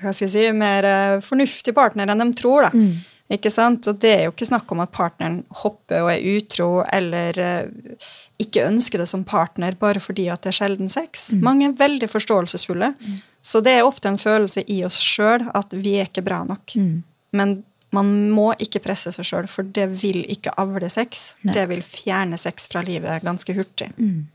hva 0.00 0.12
skal 0.12 0.28
jeg 0.28 0.34
si, 0.34 0.44
mer 0.56 0.86
eh, 0.88 1.22
fornuftig 1.24 1.74
partner 1.76 2.12
enn 2.12 2.22
de 2.24 2.28
tror. 2.38 2.68
da. 2.68 2.72
Mm. 2.74 3.00
Ikke 3.32 3.52
sant? 3.52 3.86
Og 3.88 4.00
det 4.02 4.10
er 4.12 4.22
jo 4.26 4.32
ikke 4.34 4.48
snakk 4.48 4.72
om 4.74 4.82
at 4.84 4.92
partneren 4.92 5.38
hopper 5.62 6.04
og 6.04 6.10
er 6.12 6.24
utro 6.34 6.82
eller 6.92 7.38
uh, 7.40 8.00
ikke 8.42 8.66
ønsker 8.66 9.00
det 9.00 9.06
som 9.08 9.22
partner 9.24 9.76
bare 9.80 10.02
fordi 10.04 10.26
at 10.32 10.42
det 10.44 10.52
er 10.52 10.58
sjelden 10.58 10.90
sex. 10.92 11.30
Mm. 11.32 11.44
Mange 11.46 11.68
er 11.70 11.78
veldig 11.78 12.10
forståelsesfulle. 12.12 12.92
Mm. 12.98 13.20
Så 13.40 13.62
det 13.64 13.78
er 13.78 13.88
ofte 13.88 14.10
en 14.12 14.20
følelse 14.20 14.66
i 14.68 14.82
oss 14.84 15.00
sjøl 15.00 15.46
at 15.56 15.72
vi 15.72 15.96
er 16.02 16.10
ikke 16.10 16.26
bra 16.26 16.42
nok. 16.48 16.76
Mm. 16.76 16.98
Men 17.38 17.56
man 17.92 18.12
må 18.32 18.50
ikke 18.60 18.82
presse 18.84 19.12
seg 19.14 19.26
sjøl, 19.28 19.48
for 19.50 19.68
det 19.68 19.88
vil 20.02 20.22
ikke 20.32 20.54
avle 20.60 20.88
sex. 20.92 21.32
Nei. 21.44 21.56
Det 21.56 21.66
vil 21.72 21.82
fjerne 21.84 22.38
sex 22.40 22.68
fra 22.72 22.84
livet 22.84 23.24
ganske 23.24 23.56
hurtig. 23.56 23.90
Mm. 23.96 24.28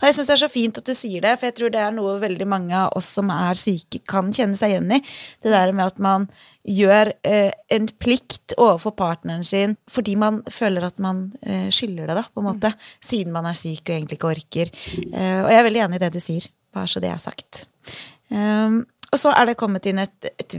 Og 0.00 0.06
jeg 0.08 0.16
syns 0.16 0.30
det 0.30 0.36
er 0.36 0.42
så 0.44 0.50
fint 0.52 0.80
at 0.80 0.88
du 0.88 0.94
sier 0.96 1.24
det, 1.24 1.34
for 1.38 1.48
jeg 1.48 1.56
tror 1.58 1.74
det 1.74 1.82
er 1.82 1.94
noe 1.96 2.16
veldig 2.22 2.48
mange 2.50 2.76
av 2.78 2.94
oss 2.98 3.08
som 3.18 3.30
er 3.34 3.58
syke, 3.58 4.00
kan 4.10 4.32
kjenne 4.34 4.58
seg 4.58 4.74
igjen 4.74 4.96
i. 4.96 5.00
Det 5.44 5.52
der 5.54 5.74
med 5.76 5.92
at 5.92 6.00
man 6.02 6.28
gjør 6.64 7.12
eh, 7.28 7.52
en 7.76 7.90
plikt 8.00 8.54
overfor 8.56 8.94
partneren 8.96 9.44
sin 9.44 9.74
fordi 9.90 10.14
man 10.16 10.40
føler 10.48 10.86
at 10.86 11.00
man 11.02 11.26
eh, 11.44 11.68
skylder 11.74 12.08
det, 12.08 12.18
da, 12.22 12.24
på 12.32 12.40
en 12.40 12.48
måte. 12.48 12.72
Siden 13.04 13.34
man 13.34 13.48
er 13.50 13.58
syk 13.58 13.84
og 13.84 13.94
egentlig 13.98 14.20
ikke 14.20 14.32
orker. 14.32 14.74
Eh, 14.94 15.38
og 15.42 15.52
jeg 15.52 15.60
er 15.60 15.68
veldig 15.68 15.86
enig 15.86 16.00
i 16.00 16.04
det 16.06 16.12
du 16.16 16.20
sier, 16.24 16.48
bare 16.74 16.90
så 16.90 17.04
det 17.04 17.12
er 17.12 17.22
sagt. 17.22 17.64
Um, 18.32 18.82
og 19.14 19.20
så 19.20 19.30
er 19.36 19.46
det 19.46 19.58
kommet 19.60 19.84
inn 19.86 20.00
et, 20.02 20.30
et 20.42 20.56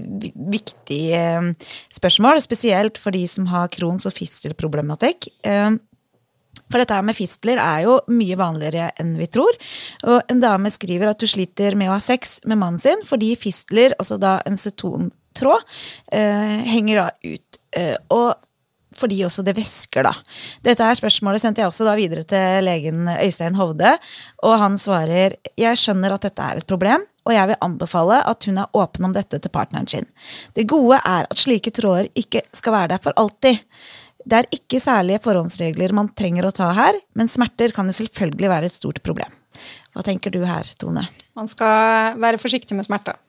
viktig 0.53 1.01
eh, 1.17 1.49
spørsmål, 1.93 2.39
spesielt 2.43 2.99
for 3.01 3.15
de 3.15 3.25
som 3.27 3.49
har 3.51 3.71
Crohns 3.73 4.07
og 4.07 4.15
fistelproblematikk. 4.15 5.27
Um, 5.43 5.81
for 6.71 6.81
dette 6.81 6.97
her 6.97 7.05
med 7.05 7.17
fistler 7.17 7.61
er 7.61 7.83
jo 7.85 7.99
mye 8.11 8.37
vanligere 8.39 8.89
enn 9.01 9.13
vi 9.19 9.27
tror. 9.31 9.57
Og 10.07 10.31
en 10.31 10.41
dame 10.43 10.71
skriver 10.73 11.11
at 11.11 11.21
du 11.21 11.27
sliter 11.29 11.77
med 11.77 11.91
å 11.91 11.97
ha 11.97 12.01
sex 12.03 12.39
med 12.45 12.59
mannen 12.61 12.81
sin 12.81 13.05
fordi 13.05 13.35
fistler, 13.39 13.95
altså 13.99 14.17
da 14.21 14.39
en 14.47 14.59
setontråd, 14.59 15.63
eh, 16.11 16.59
henger 16.73 17.03
da 17.03 17.07
ut. 17.35 17.61
Eh, 17.75 17.95
og 18.09 18.35
fordi 18.95 19.19
også 19.27 19.43
det 19.43 19.55
væsker, 19.57 20.07
da. 20.07 20.13
Dette 20.63 20.85
her 20.87 20.95
spørsmålet 20.97 21.43
sendte 21.43 21.61
jeg 21.61 21.71
også 21.71 21.87
da 21.87 21.97
videre 21.99 22.23
til 22.27 22.63
legen 22.65 23.09
Øystein 23.11 23.57
Hovde, 23.59 23.91
og 24.47 24.55
han 24.61 24.79
svarer 24.79 25.35
jeg 25.59 25.81
skjønner 25.81 26.15
at 26.15 26.27
dette 26.29 26.45
er 26.45 26.61
et 26.61 26.69
problem, 26.69 27.03
og 27.25 27.33
jeg 27.33 27.49
vil 27.49 27.61
anbefale 27.65 28.21
at 28.29 28.47
hun 28.47 28.61
er 28.61 28.77
åpen 28.77 29.09
om 29.09 29.15
dette 29.15 29.39
til 29.41 29.51
partneren 29.51 29.89
sin. 29.89 30.07
Det 30.55 30.67
gode 30.69 31.01
er 31.01 31.27
at 31.27 31.41
slike 31.41 31.73
tråder 31.75 32.11
ikke 32.15 32.45
skal 32.55 32.77
være 32.77 32.93
der 32.93 33.03
for 33.03 33.17
alltid. 33.19 33.63
Det 34.25 34.39
er 34.39 34.47
ikke 34.57 34.81
særlige 34.81 35.21
forhåndsregler 35.21 35.93
man 35.93 36.09
trenger 36.17 36.47
å 36.47 36.53
ta 36.55 36.71
her, 36.73 36.97
men 37.13 37.29
smerter 37.29 37.73
kan 37.75 37.85
jo 37.89 37.93
selvfølgelig 37.93 38.49
være 38.49 38.69
et 38.71 38.75
stort 38.75 39.01
problem. 39.05 39.33
Hva 39.93 40.03
tenker 40.05 40.33
du 40.33 40.41
her, 40.47 40.67
Tone? 40.81 41.05
Man 41.37 41.49
skal 41.51 42.17
være 42.21 42.41
forsiktig 42.41 42.77
med 42.77 42.87
smerter. 42.87 43.19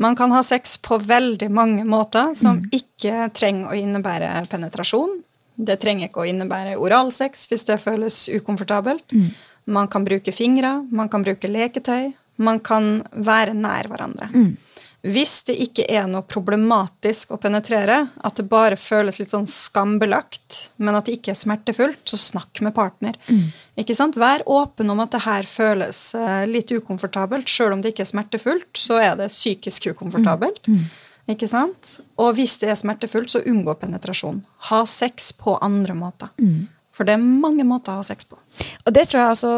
Man 0.00 0.16
kan 0.16 0.32
ha 0.32 0.42
sex 0.44 0.78
på 0.80 0.96
veldig 1.04 1.50
mange 1.52 1.84
måter 1.88 2.34
som 2.38 2.60
mm. 2.60 2.68
ikke 2.76 3.26
trenger 3.36 3.72
å 3.72 3.76
innebære 3.76 4.30
penetrasjon. 4.52 5.18
Det 5.60 5.76
trenger 5.82 6.08
ikke 6.08 6.22
å 6.22 6.28
innebære 6.30 6.78
oralsex 6.80 7.44
hvis 7.50 7.66
det 7.68 7.80
føles 7.82 8.22
ukomfortabelt. 8.32 9.04
Mm. 9.12 9.28
Man 9.76 9.90
kan 9.92 10.06
bruke 10.06 10.32
fingre, 10.32 10.78
man 10.88 11.10
kan 11.12 11.24
bruke 11.26 11.50
leketøy. 11.50 12.14
Man 12.40 12.62
kan 12.64 13.02
være 13.12 13.52
nær 13.52 13.90
hverandre. 13.92 14.30
Mm. 14.32 14.54
Hvis 15.00 15.38
det 15.48 15.54
ikke 15.64 15.86
er 15.88 16.04
noe 16.10 16.20
problematisk 16.28 17.30
å 17.32 17.38
penetrere, 17.40 18.02
at 18.20 18.36
det 18.36 18.44
bare 18.50 18.76
føles 18.76 19.16
litt 19.16 19.32
sånn 19.32 19.46
skambelagt, 19.48 20.66
men 20.76 20.98
at 20.98 21.08
det 21.08 21.16
ikke 21.16 21.32
er 21.32 21.38
smertefullt, 21.40 22.02
så 22.04 22.18
snakk 22.20 22.60
med 22.66 22.74
partner. 22.76 23.16
Mm. 23.30 23.46
Ikke 23.80 23.96
sant? 23.96 24.18
Vær 24.20 24.44
åpen 24.44 24.92
om 24.92 25.00
at 25.00 25.14
det 25.14 25.22
her 25.24 25.48
føles 25.48 26.02
eh, 26.18 26.42
litt 26.50 26.72
ukomfortabelt. 26.76 27.48
Sjøl 27.48 27.78
om 27.78 27.84
det 27.84 27.94
ikke 27.94 28.04
er 28.04 28.12
smertefullt, 28.12 28.68
så 28.76 29.00
er 29.00 29.16
det 29.16 29.30
psykisk 29.32 29.88
ukomfortabelt. 29.94 30.68
Mm. 30.68 30.82
Mm. 30.84 31.32
Ikke 31.32 31.48
sant? 31.48 31.96
Og 32.20 32.34
hvis 32.36 32.58
det 32.60 32.68
er 32.72 32.78
smertefullt, 32.80 33.32
så 33.32 33.40
unngå 33.48 33.78
penetrasjon. 33.80 34.44
Ha 34.68 34.84
sex 34.88 35.32
på 35.32 35.56
andre 35.64 35.96
måter. 35.96 36.32
Mm. 36.42 36.68
For 36.92 37.08
det 37.08 37.16
er 37.16 37.24
mange 37.24 37.64
måter 37.64 37.94
å 37.94 38.02
ha 38.02 38.04
sex 38.04 38.26
på. 38.28 38.36
Og 38.84 38.92
det 38.92 39.06
tror 39.08 39.22
jeg 39.22 39.32
altså 39.32 39.52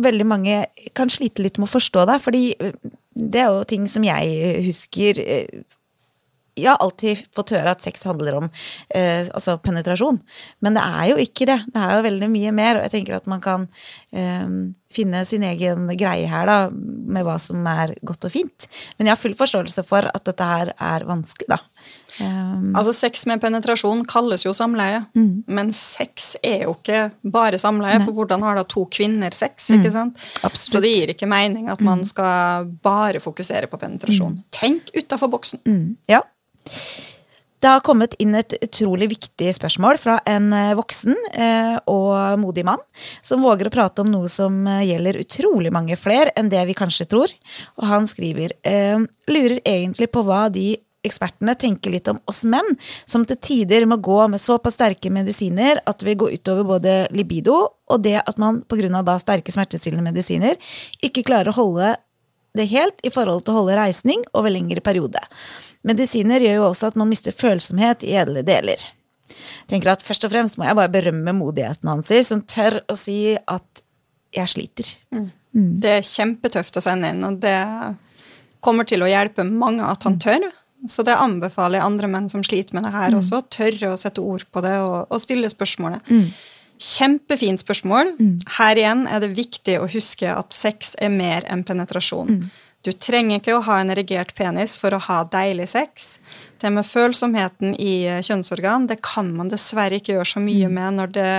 veldig 0.00 0.26
mange 0.28 0.60
kan 0.96 1.10
slite 1.12 1.44
litt 1.44 1.58
med 1.60 1.68
å 1.68 1.74
forstå 1.74 2.06
Da, 2.08 2.16
fordi 2.22 2.54
det 3.16 3.42
er 3.42 3.50
jo 3.52 3.66
ting 3.68 3.86
som 3.88 4.04
jeg 4.04 4.62
husker 4.66 5.20
eh, 5.24 5.64
jeg 6.56 6.70
har 6.72 6.80
alltid 6.80 7.20
fått 7.36 7.52
høre 7.52 7.74
at 7.74 7.84
sex 7.84 8.06
handler 8.08 8.38
om 8.38 8.46
eh, 8.48 9.28
altså 9.28 9.58
penetrasjon. 9.60 10.18
Men 10.64 10.78
det 10.78 10.84
er 10.84 11.10
jo 11.10 11.18
ikke 11.20 11.48
det. 11.50 11.58
Det 11.72 11.82
er 11.82 11.98
jo 11.98 12.06
veldig 12.06 12.30
mye 12.32 12.52
mer. 12.56 12.78
Og 12.78 12.86
jeg 12.86 12.94
tenker 12.94 13.18
at 13.18 13.28
man 13.28 13.42
kan 13.44 13.66
eh, 14.16 14.46
finne 14.96 15.20
sin 15.28 15.44
egen 15.44 15.90
greie 16.00 16.30
her, 16.30 16.48
da, 16.48 16.70
med 16.72 17.26
hva 17.28 17.36
som 17.42 17.60
er 17.68 17.92
godt 18.08 18.28
og 18.28 18.32
fint. 18.32 18.68
Men 18.96 19.10
jeg 19.10 19.16
har 19.16 19.20
full 19.20 19.36
forståelse 19.36 19.84
for 19.86 20.08
at 20.08 20.24
dette 20.28 20.48
her 20.48 20.72
er 20.72 21.04
vanskelig, 21.08 21.50
da. 21.52 21.60
Um, 22.16 22.70
altså 22.72 22.94
Sex 22.96 23.26
med 23.28 23.42
penetrasjon 23.42 24.00
kalles 24.08 24.46
jo 24.46 24.54
samleie, 24.56 25.02
mm. 25.12 25.44
men 25.52 25.72
sex 25.76 26.30
er 26.40 26.64
jo 26.64 26.76
ikke 26.78 27.10
bare 27.20 27.60
samleie. 27.60 27.98
Nei. 27.98 28.06
For 28.06 28.16
hvordan 28.16 28.44
har 28.46 28.56
da 28.56 28.64
to 28.68 28.86
kvinner 28.92 29.34
sex? 29.36 29.68
Mm. 29.68 29.80
ikke 29.80 29.92
sant? 29.92 30.22
Absolutt. 30.40 30.70
Så 30.72 30.84
det 30.84 30.94
gir 30.94 31.12
ikke 31.12 31.28
mening 31.30 31.68
at 31.72 31.82
man 31.84 32.00
mm. 32.04 32.08
skal 32.12 32.70
bare 32.84 33.20
fokusere 33.20 33.68
på 33.68 33.80
penetrasjon. 33.82 34.38
Mm. 34.38 34.48
Tenk 34.56 34.94
utafor 34.96 35.32
boksen. 35.36 35.60
Mm. 35.68 35.84
Ja. 36.08 36.22
Det 37.56 37.70
har 37.72 37.80
kommet 37.80 38.14
inn 38.20 38.36
et 38.36 38.52
utrolig 38.60 39.08
viktig 39.14 39.48
spørsmål 39.56 39.96
fra 40.00 40.18
en 40.28 40.50
eh, 40.52 40.74
voksen 40.76 41.16
eh, 41.32 41.76
og 41.88 42.36
modig 42.42 42.66
mann 42.68 42.82
som 43.24 43.44
våger 43.44 43.70
å 43.70 43.72
prate 43.72 44.04
om 44.04 44.10
noe 44.12 44.28
som 44.30 44.58
eh, 44.68 44.84
gjelder 44.90 45.18
utrolig 45.22 45.72
mange 45.72 45.96
flere 45.96 46.34
enn 46.36 46.50
det 46.52 46.66
vi 46.68 46.76
kanskje 46.76 47.08
tror. 47.08 47.32
Og 47.80 47.88
han 47.88 48.08
skriver 48.08 48.52
lurer 49.26 49.58
egentlig 49.64 50.10
på 50.12 50.22
hva 50.26 50.46
de 50.52 50.74
ekspertene 51.06 51.54
tenker 51.58 51.94
litt 51.94 52.08
om 52.12 52.20
oss 52.30 52.42
menn, 52.48 52.74
som 53.08 53.24
til 53.28 53.38
tider 53.42 53.86
må 53.88 53.98
gå 54.02 54.18
med 54.32 54.42
såpass 54.42 54.78
sterke 54.78 55.12
medisiner 55.12 55.80
at 55.84 56.00
det 56.00 56.10
vil 56.10 56.18
gå 56.24 56.32
utover 56.34 56.66
både 56.76 56.96
libido 57.16 57.58
og 57.86 58.02
det 58.02 58.18
at 58.22 58.40
man 58.42 58.62
pga. 58.68 59.18
sterke 59.22 59.52
smertestillende 59.54 60.10
medisiner 60.10 60.58
ikke 61.02 61.24
klarer 61.26 61.52
å 61.52 61.60
holde 61.60 61.94
det 62.56 62.68
helt 62.72 63.00
i 63.04 63.12
forhold 63.12 63.44
til 63.44 63.54
å 63.54 63.60
holde 63.60 63.76
reisning 63.76 64.22
over 64.32 64.50
lengre 64.50 64.80
periode. 64.80 65.20
Medisiner 65.86 66.42
gjør 66.42 66.60
jo 66.60 66.68
også 66.70 66.90
at 66.90 66.96
man 66.98 67.10
mister 67.10 67.34
følsomhet 67.36 68.04
i 68.06 68.16
edle 68.16 68.42
deler. 68.46 68.80
Jeg 69.28 69.70
tenker 69.70 69.92
at 69.92 70.04
Først 70.06 70.24
og 70.26 70.32
fremst 70.32 70.58
må 70.58 70.66
jeg 70.68 70.78
bare 70.78 70.92
berømme 70.92 71.34
modigheten 71.36 71.90
hans, 71.90 72.12
som 72.28 72.42
tør 72.46 72.80
å 72.88 72.96
si 72.98 73.36
at 73.36 73.82
jeg 74.36 74.52
sliter. 74.52 74.92
Mm. 75.14 75.28
Mm. 75.56 75.70
Det 75.82 75.94
er 75.98 76.06
kjempetøft 76.06 76.78
å 76.78 76.84
sende 76.84 77.10
inn, 77.12 77.24
og 77.26 77.40
det 77.42 77.56
kommer 78.64 78.88
til 78.88 79.04
å 79.04 79.10
hjelpe 79.10 79.46
mange 79.46 79.86
at 79.86 80.06
han 80.06 80.18
tør. 80.22 80.48
Så 80.90 81.04
det 81.06 81.16
anbefaler 81.16 81.80
jeg 81.80 81.86
andre 81.86 82.10
menn 82.10 82.28
som 82.32 82.44
sliter 82.46 82.76
med 82.76 82.86
det 82.86 82.92
her 82.94 83.14
mm. 83.14 83.20
også. 83.20 83.42
Tørre 83.52 83.92
å 83.92 84.00
sette 84.00 84.24
ord 84.24 84.46
på 84.52 84.62
det 84.64 84.76
og, 84.82 84.98
og 85.10 85.22
stille 85.22 85.50
spørsmålet. 85.52 86.06
Mm. 86.10 86.28
Kjempefint 86.76 87.64
spørsmål. 87.64 88.14
Mm. 88.20 88.32
Her 88.58 88.82
igjen 88.82 89.06
er 89.08 89.24
det 89.24 89.32
viktig 89.36 89.78
å 89.80 89.88
huske 89.90 90.30
at 90.32 90.56
sex 90.56 90.94
er 91.00 91.12
mer 91.14 91.46
enn 91.50 91.64
penetrasjon. 91.66 92.46
Mm. 92.86 92.92
Du 92.92 92.98
trenger 92.98 93.40
ikke 93.40 93.56
å 93.56 93.64
ha 93.66 93.80
en 93.80 93.90
erigert 93.90 94.34
penis 94.36 94.78
for 94.78 94.94
å 94.94 95.02
ha 95.08 95.22
deilig 95.24 95.68
sex. 95.74 96.18
Det 96.56 96.70
med 96.72 96.86
følsomheten 96.88 97.74
i 97.82 98.06
eh, 98.08 98.22
kjønnsorgan 98.24 98.86
det 98.88 98.96
kan 99.04 99.28
man 99.36 99.50
dessverre 99.52 99.98
ikke 99.98 100.14
gjøre 100.14 100.28
så 100.30 100.40
mye 100.40 100.70
med 100.72 100.96
når 100.96 101.10
det 101.12 101.32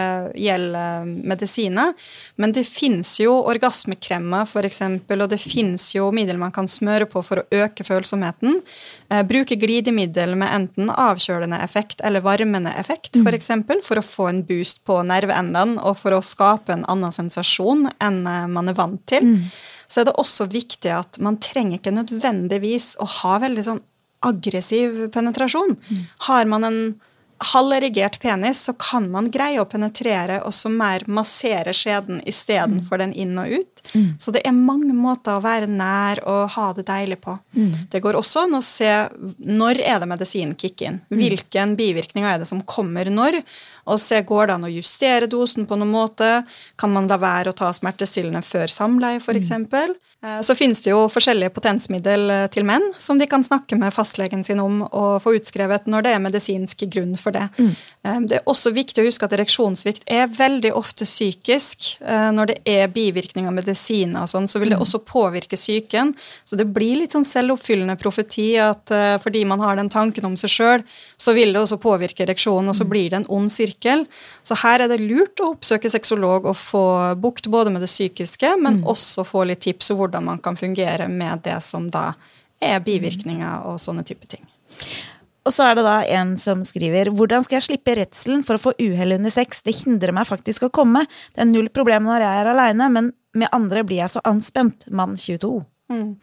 gjelder 0.43 1.07
medisiner. 1.31 1.95
Men 2.37 2.53
det 2.53 2.67
fins 2.69 3.15
jo 3.21 3.33
orgasmekremer, 3.49 4.45
f.eks., 4.45 4.83
og 5.17 5.25
det 5.31 5.39
fins 5.41 5.89
jo 5.95 6.11
middel 6.13 6.37
man 6.37 6.53
kan 6.53 6.69
smøre 6.69 7.07
på 7.09 7.23
for 7.25 7.41
å 7.41 7.63
øke 7.63 7.85
følsomheten. 7.87 8.59
Eh, 9.09 9.23
bruke 9.25 9.57
glidemiddel 9.57 10.35
med 10.37 10.53
enten 10.53 10.91
avkjølende 10.93 11.63
effekt 11.65 12.03
eller 12.05 12.25
varmende 12.25 12.75
effekt, 12.77 13.15
f.eks., 13.15 13.23
for, 13.23 13.39
eksempel, 13.39 13.81
for 13.85 14.01
å 14.01 14.05
få 14.05 14.29
en 14.29 14.43
boost 14.45 14.83
på 14.85 14.99
nerveendene 15.07 15.81
og 15.81 15.97
for 16.03 16.13
å 16.13 16.21
skape 16.21 16.75
en 16.75 16.85
annen 16.85 17.15
sensasjon 17.15 17.87
enn 17.97 18.21
eh, 18.29 18.45
man 18.53 18.69
er 18.69 18.77
vant 18.77 19.01
til. 19.09 19.33
Mm. 19.33 19.49
Så 19.87 20.01
er 20.01 20.09
det 20.09 20.17
også 20.19 20.49
viktig 20.51 20.91
at 20.91 21.19
man 21.23 21.39
trenger 21.43 21.79
ikke 21.79 21.95
nødvendigvis 21.95 22.95
å 23.03 23.07
ha 23.21 23.37
veldig 23.43 23.65
sånn 23.65 23.83
aggressiv 24.25 25.05
penetrasjon. 25.13 25.77
Mm. 25.77 26.01
Har 26.27 26.49
man 26.49 26.67
en 26.67 26.79
halv 27.53 27.75
erigert 27.77 28.19
penis, 28.19 28.63
så 28.65 28.73
kan 28.73 29.09
man 29.13 29.29
greie 29.31 29.61
å 29.61 29.67
penetrere 29.69 30.39
og 30.45 30.55
så 30.55 30.71
mer 30.73 31.05
massere 31.05 31.73
skjeden 31.75 32.23
istedenfor 32.25 32.97
mm. 32.97 33.03
den 33.03 33.13
inn 33.13 33.37
og 33.41 33.59
ut. 33.61 33.76
Mm. 33.93 34.09
Så 34.19 34.33
det 34.35 34.43
er 34.47 34.55
mange 34.55 34.95
måter 34.95 35.37
å 35.37 35.43
være 35.43 35.69
nær 35.69 36.21
og 36.27 36.53
ha 36.55 36.67
det 36.77 36.87
deilig 36.89 37.19
på. 37.23 37.37
Mm. 37.57 37.71
Det 37.91 38.01
går 38.03 38.19
også 38.19 38.45
an 38.45 38.59
å 38.59 38.63
se 38.65 38.91
når 39.37 39.81
er 39.83 40.01
det 40.01 40.09
medisinen 40.11 40.55
kicker 40.59 40.91
inn. 40.91 40.99
Mm. 41.09 41.19
Hvilken 41.21 41.75
bivirkninger 41.79 42.29
er 42.31 42.43
det 42.43 42.49
som 42.49 42.63
kommer 42.67 43.09
når? 43.11 43.41
Og 43.87 44.01
se 44.03 44.19
går 44.27 44.49
det 44.49 44.57
an 44.57 44.67
å 44.67 44.73
justere 44.73 45.29
dosen 45.31 45.67
på 45.67 45.77
noen 45.79 45.93
måte. 45.93 46.31
Kan 46.79 46.93
man 46.95 47.07
la 47.09 47.19
være 47.21 47.53
å 47.53 47.57
ta 47.57 47.71
smertestillende 47.75 48.43
før 48.45 48.71
samleie, 48.71 49.21
f.eks.? 49.23 49.53
Mm. 49.55 49.95
Eh, 50.25 50.41
så 50.41 50.55
finnes 50.55 50.81
det 50.81 50.89
jo 50.89 51.03
forskjellige 51.13 51.53
potensmiddel 51.53 52.31
eh, 52.33 52.45
til 52.49 52.65
menn 52.65 52.85
som 52.97 53.19
de 53.19 53.27
kan 53.29 53.43
snakke 53.45 53.77
med 53.77 53.93
fastlegen 53.93 54.41
sin 54.43 54.61
om 54.63 54.81
og 54.87 55.21
få 55.21 55.35
utskrevet 55.37 55.85
når 55.85 56.07
det 56.07 56.13
er 56.15 56.23
medisinsk 56.23 56.87
grunn 56.89 57.13
for 57.21 57.35
det. 57.35 57.45
Mm. 57.59 57.75
Eh, 58.01 58.19
det 58.31 58.39
er 58.39 58.49
også 58.49 58.73
viktig 58.73 59.03
å 59.03 59.07
huske 59.11 59.27
at 59.27 59.35
ereksjonssvikt 59.37 60.07
er 60.09 60.25
veldig 60.31 60.73
ofte 60.77 61.05
psykisk. 61.05 61.93
Når 62.07 62.49
det 62.49 62.55
er 62.69 62.89
bivirkninger 62.91 63.49
av 63.49 63.55
medisiner 63.77 64.25
og 64.25 64.31
sånn, 64.31 64.47
så 64.49 64.59
vil 64.59 64.71
det 64.73 64.77
mm. 64.77 64.83
også 64.83 64.99
påvirke 65.05 65.57
psyken. 65.57 66.13
Så 66.43 66.57
det 66.57 66.65
blir 66.73 66.97
litt 67.01 67.13
sånn 67.13 67.25
selvoppfyllende 67.25 67.97
profeti 67.99 68.57
at 68.57 68.91
fordi 69.21 69.43
man 69.45 69.59
har 69.59 69.77
den 69.77 69.89
tanken 69.89 70.25
om 70.25 70.37
seg 70.37 70.51
sjøl, 70.51 70.85
så 71.17 71.33
vil 71.33 71.53
det 71.53 71.61
også 71.61 71.77
påvirke 71.81 72.25
ereksjonen, 72.25 72.69
og 72.69 72.77
så 72.77 72.85
mm. 72.85 72.91
blir 72.91 73.09
det 73.09 73.21
en 73.21 73.29
ond 73.37 73.51
sirkel. 73.51 74.05
Så 74.43 74.57
her 74.63 74.83
er 74.83 74.91
det 74.91 75.01
lurt 75.03 75.39
å 75.39 75.53
oppsøke 75.55 75.91
sexolog 75.91 76.47
og 76.49 76.57
få 76.57 76.85
bukt 77.21 77.47
både 77.47 77.73
med 77.73 77.85
det 77.85 77.91
psykiske, 77.91 78.55
men 78.57 78.81
mm. 78.81 78.87
også 78.87 79.25
få 79.27 79.45
litt 79.47 79.63
tips 79.65 79.91
om 79.93 80.01
hvordan 80.01 80.27
man 80.31 80.41
kan 80.43 80.57
fungere 80.59 81.09
med 81.11 81.45
det 81.45 81.59
som 81.65 81.89
da 81.91 82.11
er 82.63 82.81
bivirkninger 82.81 83.67
og 83.69 83.77
sånne 83.81 84.05
type 84.07 84.25
ting. 84.29 84.43
Og 85.47 85.53
så 85.55 85.69
er 85.69 85.77
det 85.77 85.85
da 85.87 86.01
en 86.19 86.35
som 86.41 86.63
skriver 86.67 87.13
Hvordan 87.15 87.45
skal 87.45 87.57
jeg 87.61 87.67
slippe 87.69 87.95
redselen 87.95 88.43
for 88.47 88.57
å 88.57 88.63
få 88.67 88.73
uhell 88.81 89.15
under 89.15 89.31
sex? 89.33 89.63
Det 89.63 89.75
hindrer 89.79 90.11
meg 90.15 90.27
faktisk 90.27 90.67
å 90.67 90.73
komme. 90.73 91.05
Det 91.31 91.43
er 91.43 91.49
null 91.49 91.69
problem 91.73 92.09
når 92.09 92.25
jeg 92.25 92.41
er 92.41 92.51
aleine, 92.51 92.89
men 92.91 93.13
med 93.37 93.51
andre 93.55 93.83
blir 93.87 94.01
jeg 94.01 94.15
så 94.15 94.23
anspent. 94.27 94.87
Mann 94.89 95.17
22. 95.19 95.59
Mm. 95.93 96.15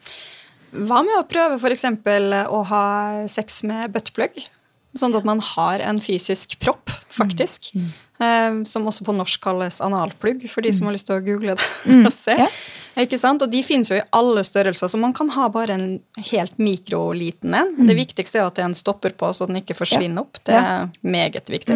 Hva 0.85 1.01
med 1.07 1.15
å 1.17 1.25
prøve 1.29 1.59
f.eks. 1.59 1.87
å 2.51 2.61
ha 2.71 2.85
sex 3.31 3.63
med 3.67 3.93
buttplug? 3.95 4.41
Sånn 4.95 5.15
at 5.17 5.27
man 5.27 5.41
har 5.43 5.83
en 5.83 5.99
fysisk 6.03 6.57
propp, 6.63 6.91
faktisk. 7.11 7.73
Mm. 7.75 7.93
Mm. 8.15 8.61
som 8.63 8.85
også 8.87 9.03
på 9.03 9.11
norsk 9.11 9.41
kalles 9.43 9.81
analplugg, 9.83 10.45
for 10.47 10.63
de 10.63 10.71
som 10.71 10.85
mm. 10.85 10.87
har 10.87 10.93
lyst 10.95 11.09
til 11.09 11.17
å 11.17 11.23
google 11.25 11.55
det 11.57 11.65
mm. 11.83 12.05
og 12.07 12.13
se. 12.15 12.35
Ja. 12.39 12.47
Ikke 13.03 13.19
sant? 13.19 13.43
Og 13.43 13.51
de 13.51 13.59
finnes 13.67 13.91
jo 13.91 13.97
i 13.99 14.05
alle 14.15 14.43
størrelser, 14.47 14.87
så 14.87 14.99
man 14.99 15.11
kan 15.15 15.27
ha 15.35 15.49
bare 15.51 15.75
en 15.75 15.89
helt 16.31 16.55
mikroliten 16.61 17.57
en. 17.59 17.73
Mm. 17.75 17.89
Det 17.89 17.97
viktigste 17.97 18.39
er 18.39 18.47
at 18.47 18.55
det 18.55 18.63
er 18.63 18.69
en 18.69 18.77
stopper 18.77 19.17
på, 19.19 19.33
så 19.35 19.49
den 19.49 19.59
ikke 19.59 19.75
forsvinner 19.75 20.23
opp. 20.23 20.39
Det 20.47 20.55
er 20.55 20.87
meget 21.03 21.51
viktig. 21.51 21.75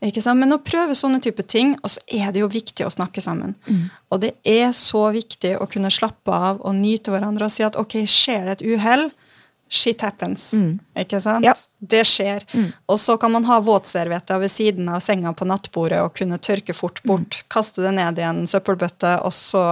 Men 0.00 0.54
å 0.54 0.60
prøve 0.62 0.94
sånne 0.94 1.18
type 1.20 1.42
ting, 1.42 1.72
og 1.82 1.90
så 1.90 2.02
er 2.06 2.30
det 2.32 2.44
jo 2.44 2.50
viktig 2.50 2.86
å 2.86 2.92
snakke 2.92 3.22
sammen. 3.24 3.56
Mm. 3.66 3.88
Og 4.14 4.20
det 4.22 4.36
er 4.46 4.70
så 4.76 5.08
viktig 5.14 5.56
å 5.58 5.66
kunne 5.70 5.90
slappe 5.90 6.30
av 6.30 6.60
og 6.62 6.76
nyte 6.78 7.10
hverandre 7.10 7.48
og 7.48 7.54
si 7.54 7.66
at 7.66 7.78
ok, 7.78 8.04
skjer 8.06 8.46
det 8.46 8.58
et 8.58 8.66
uhell, 8.76 9.08
Shit 9.68 10.00
happens. 10.00 10.52
Mm. 10.56 10.78
Ikke 10.96 11.20
sant? 11.20 11.44
Ja. 11.44 11.52
Det 11.78 12.00
skjer. 12.08 12.44
Mm. 12.56 12.70
Og 12.88 12.98
så 13.00 13.18
kan 13.20 13.32
man 13.34 13.44
ha 13.44 13.58
våtservietter 13.60 14.40
ved 14.40 14.50
siden 14.50 14.88
av 14.88 15.02
senga 15.04 15.34
på 15.36 15.44
nattbordet 15.48 16.00
og 16.00 16.14
kunne 16.16 16.38
tørke 16.40 16.72
fort 16.76 17.02
bort. 17.04 17.36
Mm. 17.36 17.48
Kaste 17.52 17.84
det 17.84 17.92
ned 17.98 18.20
i 18.20 18.24
en 18.24 18.40
søppelbøtte, 18.48 19.12
og 19.26 19.34
så 19.36 19.64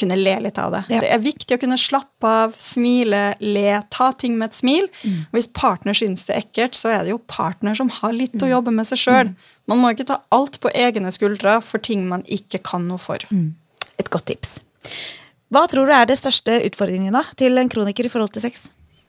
kunne 0.00 0.18
le 0.18 0.34
litt 0.48 0.58
av 0.58 0.74
det. 0.74 0.82
Ja. 0.90 1.00
Det 1.04 1.12
er 1.14 1.22
viktig 1.22 1.56
å 1.56 1.62
kunne 1.62 1.78
slappe 1.80 2.32
av, 2.42 2.56
smile, 2.58 3.22
le, 3.38 3.80
ta 3.94 4.10
ting 4.18 4.34
med 4.40 4.50
et 4.50 4.58
smil. 4.58 4.90
Mm. 5.06 5.20
Hvis 5.36 5.50
partner 5.54 5.96
syns 5.96 6.26
det 6.26 6.34
er 6.34 6.42
ekkelt, 6.44 6.78
så 6.78 6.90
er 6.96 7.04
det 7.06 7.14
jo 7.14 7.22
partner 7.30 7.78
som 7.78 7.92
har 8.00 8.16
litt 8.16 8.34
å 8.40 8.48
mm. 8.48 8.52
jobbe 8.56 8.74
med 8.74 8.90
seg 8.90 9.04
sjøl. 9.06 9.30
Mm. 9.30 9.52
Man 9.70 9.82
må 9.82 9.94
ikke 9.94 10.10
ta 10.10 10.20
alt 10.34 10.58
på 10.62 10.74
egne 10.74 11.14
skuldre 11.14 11.60
for 11.62 11.82
ting 11.82 12.08
man 12.10 12.26
ikke 12.26 12.60
kan 12.66 12.90
noe 12.90 13.02
for. 13.02 13.22
Et 13.96 14.10
godt 14.10 14.28
tips. 14.32 14.58
Hva 15.54 15.62
tror 15.70 15.86
du 15.86 15.94
er 15.94 16.08
det 16.10 16.18
største 16.18 16.58
utfordringen 16.66 17.14
da, 17.14 17.22
til 17.38 17.58
en 17.60 17.70
kroniker 17.70 18.08
i 18.08 18.10
forhold 18.10 18.34
til 18.34 18.42
sex? 18.42 18.66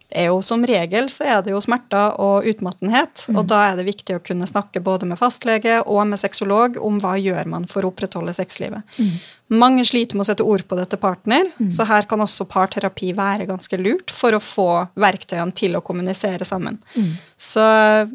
Er 0.09 0.29
jo 0.29 0.39
som 0.45 0.63
regel 0.67 1.09
så 1.11 1.25
er 1.27 1.41
det 1.43 1.51
jo 1.51 1.61
smerter 1.63 2.15
og 2.23 2.47
utmattenhet. 2.47 3.25
Mm. 3.27 3.39
Og 3.39 3.47
da 3.51 3.63
er 3.67 3.79
det 3.79 3.87
viktig 3.89 4.15
å 4.15 4.23
kunne 4.23 4.47
snakke 4.47 4.81
både 4.83 5.09
med 5.09 5.19
fastlege 5.19 5.81
og 5.83 6.05
med 6.07 6.21
sexolog 6.21 6.79
om 6.83 7.01
hva 7.03 7.17
gjør 7.19 7.49
man 7.51 7.67
for 7.69 7.83
å 7.83 7.91
opprettholde 7.91 8.35
sexlivet. 8.35 8.87
Mm. 8.97 9.17
Mange 9.59 9.83
sliter 9.87 10.17
med 10.17 10.25
å 10.25 10.27
sette 10.27 10.43
ord 10.47 10.65
på 10.67 10.75
det 10.79 10.89
til 10.91 10.99
partner, 10.99 11.51
mm. 11.55 11.69
så 11.71 11.85
her 11.87 12.07
kan 12.07 12.19
også 12.23 12.47
parterapi 12.51 13.13
være 13.15 13.47
ganske 13.47 13.79
lurt 13.79 14.11
for 14.11 14.35
å 14.35 14.41
få 14.43 14.69
verktøyene 14.99 15.55
til 15.55 15.77
å 15.79 15.83
kommunisere 15.83 16.47
sammen. 16.47 16.79
Mm. 16.95 17.13
Så 17.39 17.63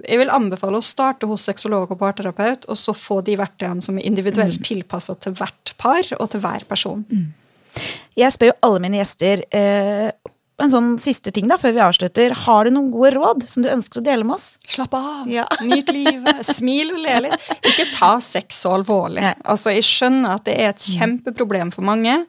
jeg 0.03 0.21
vil 0.21 0.33
anbefale 0.33 0.81
å 0.81 0.85
starte 0.85 1.29
hos 1.31 1.47
sexolog 1.49 1.93
og 1.93 2.01
parterapeut, 2.01 2.69
og 2.69 2.81
så 2.81 2.93
få 2.97 3.23
de 3.25 3.39
verktøyene 3.41 3.85
som 3.85 4.01
er 4.01 4.09
individuelt 4.09 4.61
mm. 4.61 4.67
tilpassa 4.69 5.17
til 5.21 5.37
hvert 5.41 5.73
par 5.81 6.05
og 6.19 6.35
til 6.35 6.45
hver 6.45 6.69
person. 6.69 7.07
Mm. 7.09 7.31
Jeg 8.19 8.35
spør 8.35 8.51
jo 8.51 8.57
alle 8.67 8.81
mine 8.85 8.99
gjester 9.01 9.43
eh, 9.57 10.11
en 10.65 10.73
sånn 10.73 10.91
siste 11.03 11.33
ting 11.35 11.49
da, 11.51 11.59
før 11.61 11.77
vi 11.77 11.83
avslutter. 11.85 12.35
Har 12.45 12.67
du 12.67 12.75
noen 12.75 12.91
gode 12.95 13.13
råd 13.17 13.45
som 13.49 13.65
du 13.65 13.71
ønsker 13.73 14.01
å 14.01 14.07
dele 14.07 14.27
med 14.29 14.37
oss? 14.39 14.57
Slapp 14.69 14.95
av. 14.99 15.29
Ja. 15.31 15.47
Nyt 15.73 15.93
livet. 15.95 16.43
Smil 16.47 16.95
og 16.95 17.03
le 17.05 17.19
litt. 17.27 17.47
Ikke 17.73 17.89
ta 17.95 18.15
sex 18.25 18.63
så 18.65 18.77
alvorlig. 18.79 19.25
Altså, 19.43 19.75
jeg 19.77 19.87
skjønner 19.89 20.37
at 20.39 20.47
det 20.49 20.59
er 20.59 20.73
et 20.73 20.89
kjempeproblem 20.93 21.73
for 21.75 21.87
mange. 21.87 22.21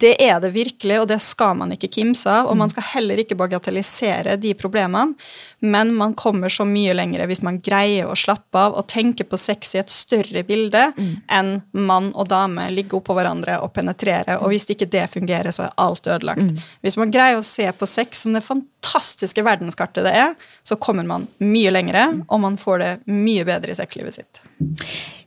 Det 0.00 0.14
er 0.22 0.38
det 0.40 0.50
virkelig, 0.54 0.96
og 1.02 1.08
det 1.10 1.18
skal 1.22 1.56
man 1.58 1.74
ikke 1.74 1.90
kimse 1.92 2.30
av. 2.30 2.48
Og 2.50 2.56
man 2.56 2.70
skal 2.72 2.86
heller 2.94 3.20
ikke 3.20 3.36
bagatellisere 3.38 4.38
de 4.40 4.54
problemene, 4.58 5.16
men 5.60 5.92
man 5.96 6.14
kommer 6.16 6.48
så 6.52 6.64
mye 6.64 6.94
lenger 6.96 7.26
hvis 7.28 7.42
man 7.44 7.58
greier 7.60 8.08
å 8.08 8.16
slappe 8.16 8.56
av 8.56 8.78
og 8.80 8.88
tenke 8.88 9.26
på 9.28 9.36
sex 9.40 9.74
i 9.76 9.82
et 9.82 9.92
større 9.92 10.42
bilde 10.48 10.86
mm. 10.96 11.10
enn 11.36 11.52
mann 11.76 12.10
og 12.14 12.30
dame 12.32 12.70
ligge 12.72 12.96
oppå 12.96 13.16
hverandre 13.16 13.58
og 13.60 13.74
penetrere. 13.76 14.38
Og 14.40 14.54
hvis 14.54 14.68
ikke 14.72 14.88
det 14.90 15.04
fungerer, 15.12 15.52
så 15.52 15.68
er 15.68 15.76
alt 15.84 16.08
ødelagt. 16.08 16.48
Mm. 16.48 16.64
Hvis 16.86 16.96
man 17.00 17.12
greier 17.12 17.40
å 17.40 17.46
se 17.46 17.68
på 17.76 17.88
sex 17.90 18.24
som 18.24 18.36
det 18.36 18.44
fantastiske 18.46 19.44
verdenskartet 19.44 20.08
det 20.08 20.16
er, 20.16 20.34
så 20.64 20.80
kommer 20.80 21.04
man 21.06 21.28
mye 21.44 21.72
lengre, 21.74 22.08
og 22.28 22.40
man 22.46 22.56
får 22.60 22.82
det 22.84 22.90
mye 23.12 23.44
bedre 23.48 23.74
i 23.74 23.78
sexlivet 23.78 24.16
sitt. 24.16 24.44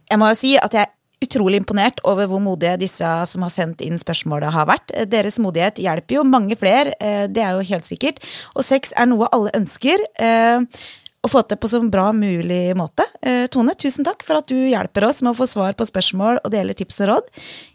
Jeg 0.09 0.19
må 0.21 0.33
jo 0.33 0.39
si 0.39 0.57
at 0.57 0.73
jeg 0.75 0.89
utrolig 1.23 1.61
imponert 1.61 2.01
over 2.07 2.27
hvor 2.29 2.41
modige 2.43 2.77
disse 2.85 3.11
som 3.29 3.45
har 3.45 3.53
sendt 3.53 3.83
inn 3.85 3.99
spørsmålet, 4.01 4.53
har 4.53 4.67
vært. 4.69 4.93
Deres 5.09 5.39
modighet 5.41 5.81
hjelper 5.81 6.19
jo 6.19 6.25
mange 6.27 6.57
flere, 6.59 6.95
eh, 6.99 7.25
det 7.27 7.43
er 7.43 7.57
jo 7.57 7.69
helt 7.73 7.87
sikkert. 7.87 8.21
Og 8.55 8.67
sex 8.67 8.93
er 8.97 9.09
noe 9.09 9.31
alle 9.33 9.53
ønsker. 9.57 10.03
Eh, 10.19 10.67
å 11.23 11.29
få 11.31 11.39
til 11.47 11.59
på 11.59 11.69
så 11.71 11.79
bra 11.87 12.09
mulig 12.15 12.75
måte. 12.75 13.05
Eh, 13.23 13.45
Tone, 13.51 13.75
tusen 13.79 14.03
takk 14.03 14.25
for 14.27 14.41
at 14.41 14.49
du 14.51 14.57
hjelper 14.57 15.05
oss 15.07 15.21
med 15.23 15.31
å 15.31 15.37
få 15.37 15.47
svar 15.47 15.75
på 15.79 15.87
spørsmål 15.87 16.41
og 16.43 16.51
deler 16.51 16.75
tips 16.75 16.99
og 17.05 17.11
råd. 17.13 17.29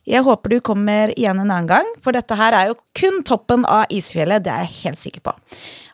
Jeg 0.09 0.25
håper 0.27 0.53
du 0.53 0.59
kommer 0.65 1.15
igjen 1.17 1.41
en 1.41 1.49
annen 1.49 1.71
gang, 1.71 1.89
for 2.03 2.17
dette 2.17 2.37
her 2.37 2.57
er 2.57 2.71
jo 2.71 2.79
kun 2.99 3.23
toppen 3.25 3.65
av 3.65 3.89
isfjellet, 3.89 4.45
det 4.45 4.53
er 4.53 4.67
jeg 4.67 4.77
helt 4.83 5.01
sikker 5.01 5.25
på. 5.31 5.37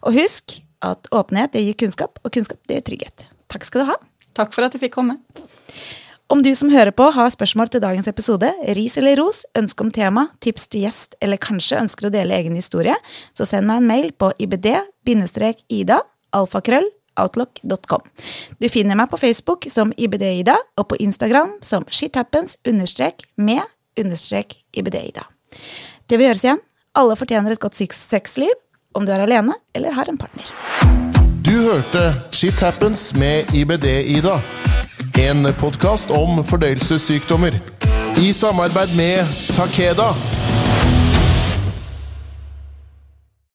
Og 0.02 0.18
husk 0.18 0.58
at 0.84 1.06
åpenhet 1.14 1.54
det 1.54 1.62
gir 1.62 1.78
kunnskap, 1.84 2.18
og 2.24 2.34
kunnskap 2.34 2.58
det 2.66 2.80
gir 2.80 2.88
trygghet. 2.90 3.28
Takk 3.52 3.68
skal 3.68 3.84
du 3.84 3.92
ha. 3.92 4.00
Takk 4.34 4.50
for 4.56 4.66
at 4.66 4.74
du 4.74 4.82
fikk 4.82 4.96
komme. 4.98 5.20
Om 6.32 6.40
du 6.42 6.54
som 6.56 6.70
hører 6.72 6.94
på 6.96 7.04
har 7.12 7.28
spørsmål 7.28 7.68
til 7.68 7.82
dagens 7.84 8.08
episode, 8.08 8.48
ris 8.76 8.96
eller 8.96 9.20
ros, 9.20 9.42
ønske 9.58 9.84
om 9.84 9.90
tema, 9.92 10.28
tips 10.40 10.70
til 10.72 10.86
gjest 10.86 11.18
eller 11.20 11.36
kanskje 11.36 11.82
ønsker 11.82 12.08
å 12.08 12.12
dele 12.14 12.38
egen 12.38 12.56
historie, 12.56 12.94
så 13.36 13.44
send 13.48 13.68
meg 13.68 13.82
en 13.82 13.90
mail 13.90 14.08
på 14.16 14.30
ibd-ida 14.40 16.00
alfakrøll 16.34 16.88
outlook.com. 17.20 18.02
Du 18.58 18.68
finner 18.72 18.98
meg 18.98 19.10
på 19.12 19.20
Facebook 19.20 19.68
som 19.70 19.92
IBD-Ida 19.94 20.56
og 20.80 20.88
på 20.90 20.98
Instagram 21.04 21.58
som 21.62 21.84
shithappens 21.92 22.56
understrek 22.66 23.26
med 23.36 23.62
understrek 24.00 24.56
IBD-Ida. 24.74 25.28
Til 26.08 26.18
vi 26.18 26.26
høres 26.26 26.42
igjen, 26.42 26.62
alle 26.96 27.18
fortjener 27.20 27.54
et 27.54 27.62
godt 27.62 27.78
sexliv, 27.78 28.56
om 28.96 29.06
du 29.06 29.12
er 29.12 29.22
alene 29.22 29.54
eller 29.76 29.94
har 29.94 30.08
en 30.10 30.18
partner. 30.18 30.50
Du 31.44 31.52
hørte 31.68 32.08
Shit 32.32 32.64
Happens 32.64 33.12
med 33.14 33.52
IBD-Ida. 33.54 34.40
En 35.24 35.46
podkast 35.56 36.10
om 36.10 36.42
fordøyelsessykdommer. 36.44 37.54
I 38.20 38.32
samarbeid 38.32 38.92
med 38.96 39.24
Takeda 39.56 40.10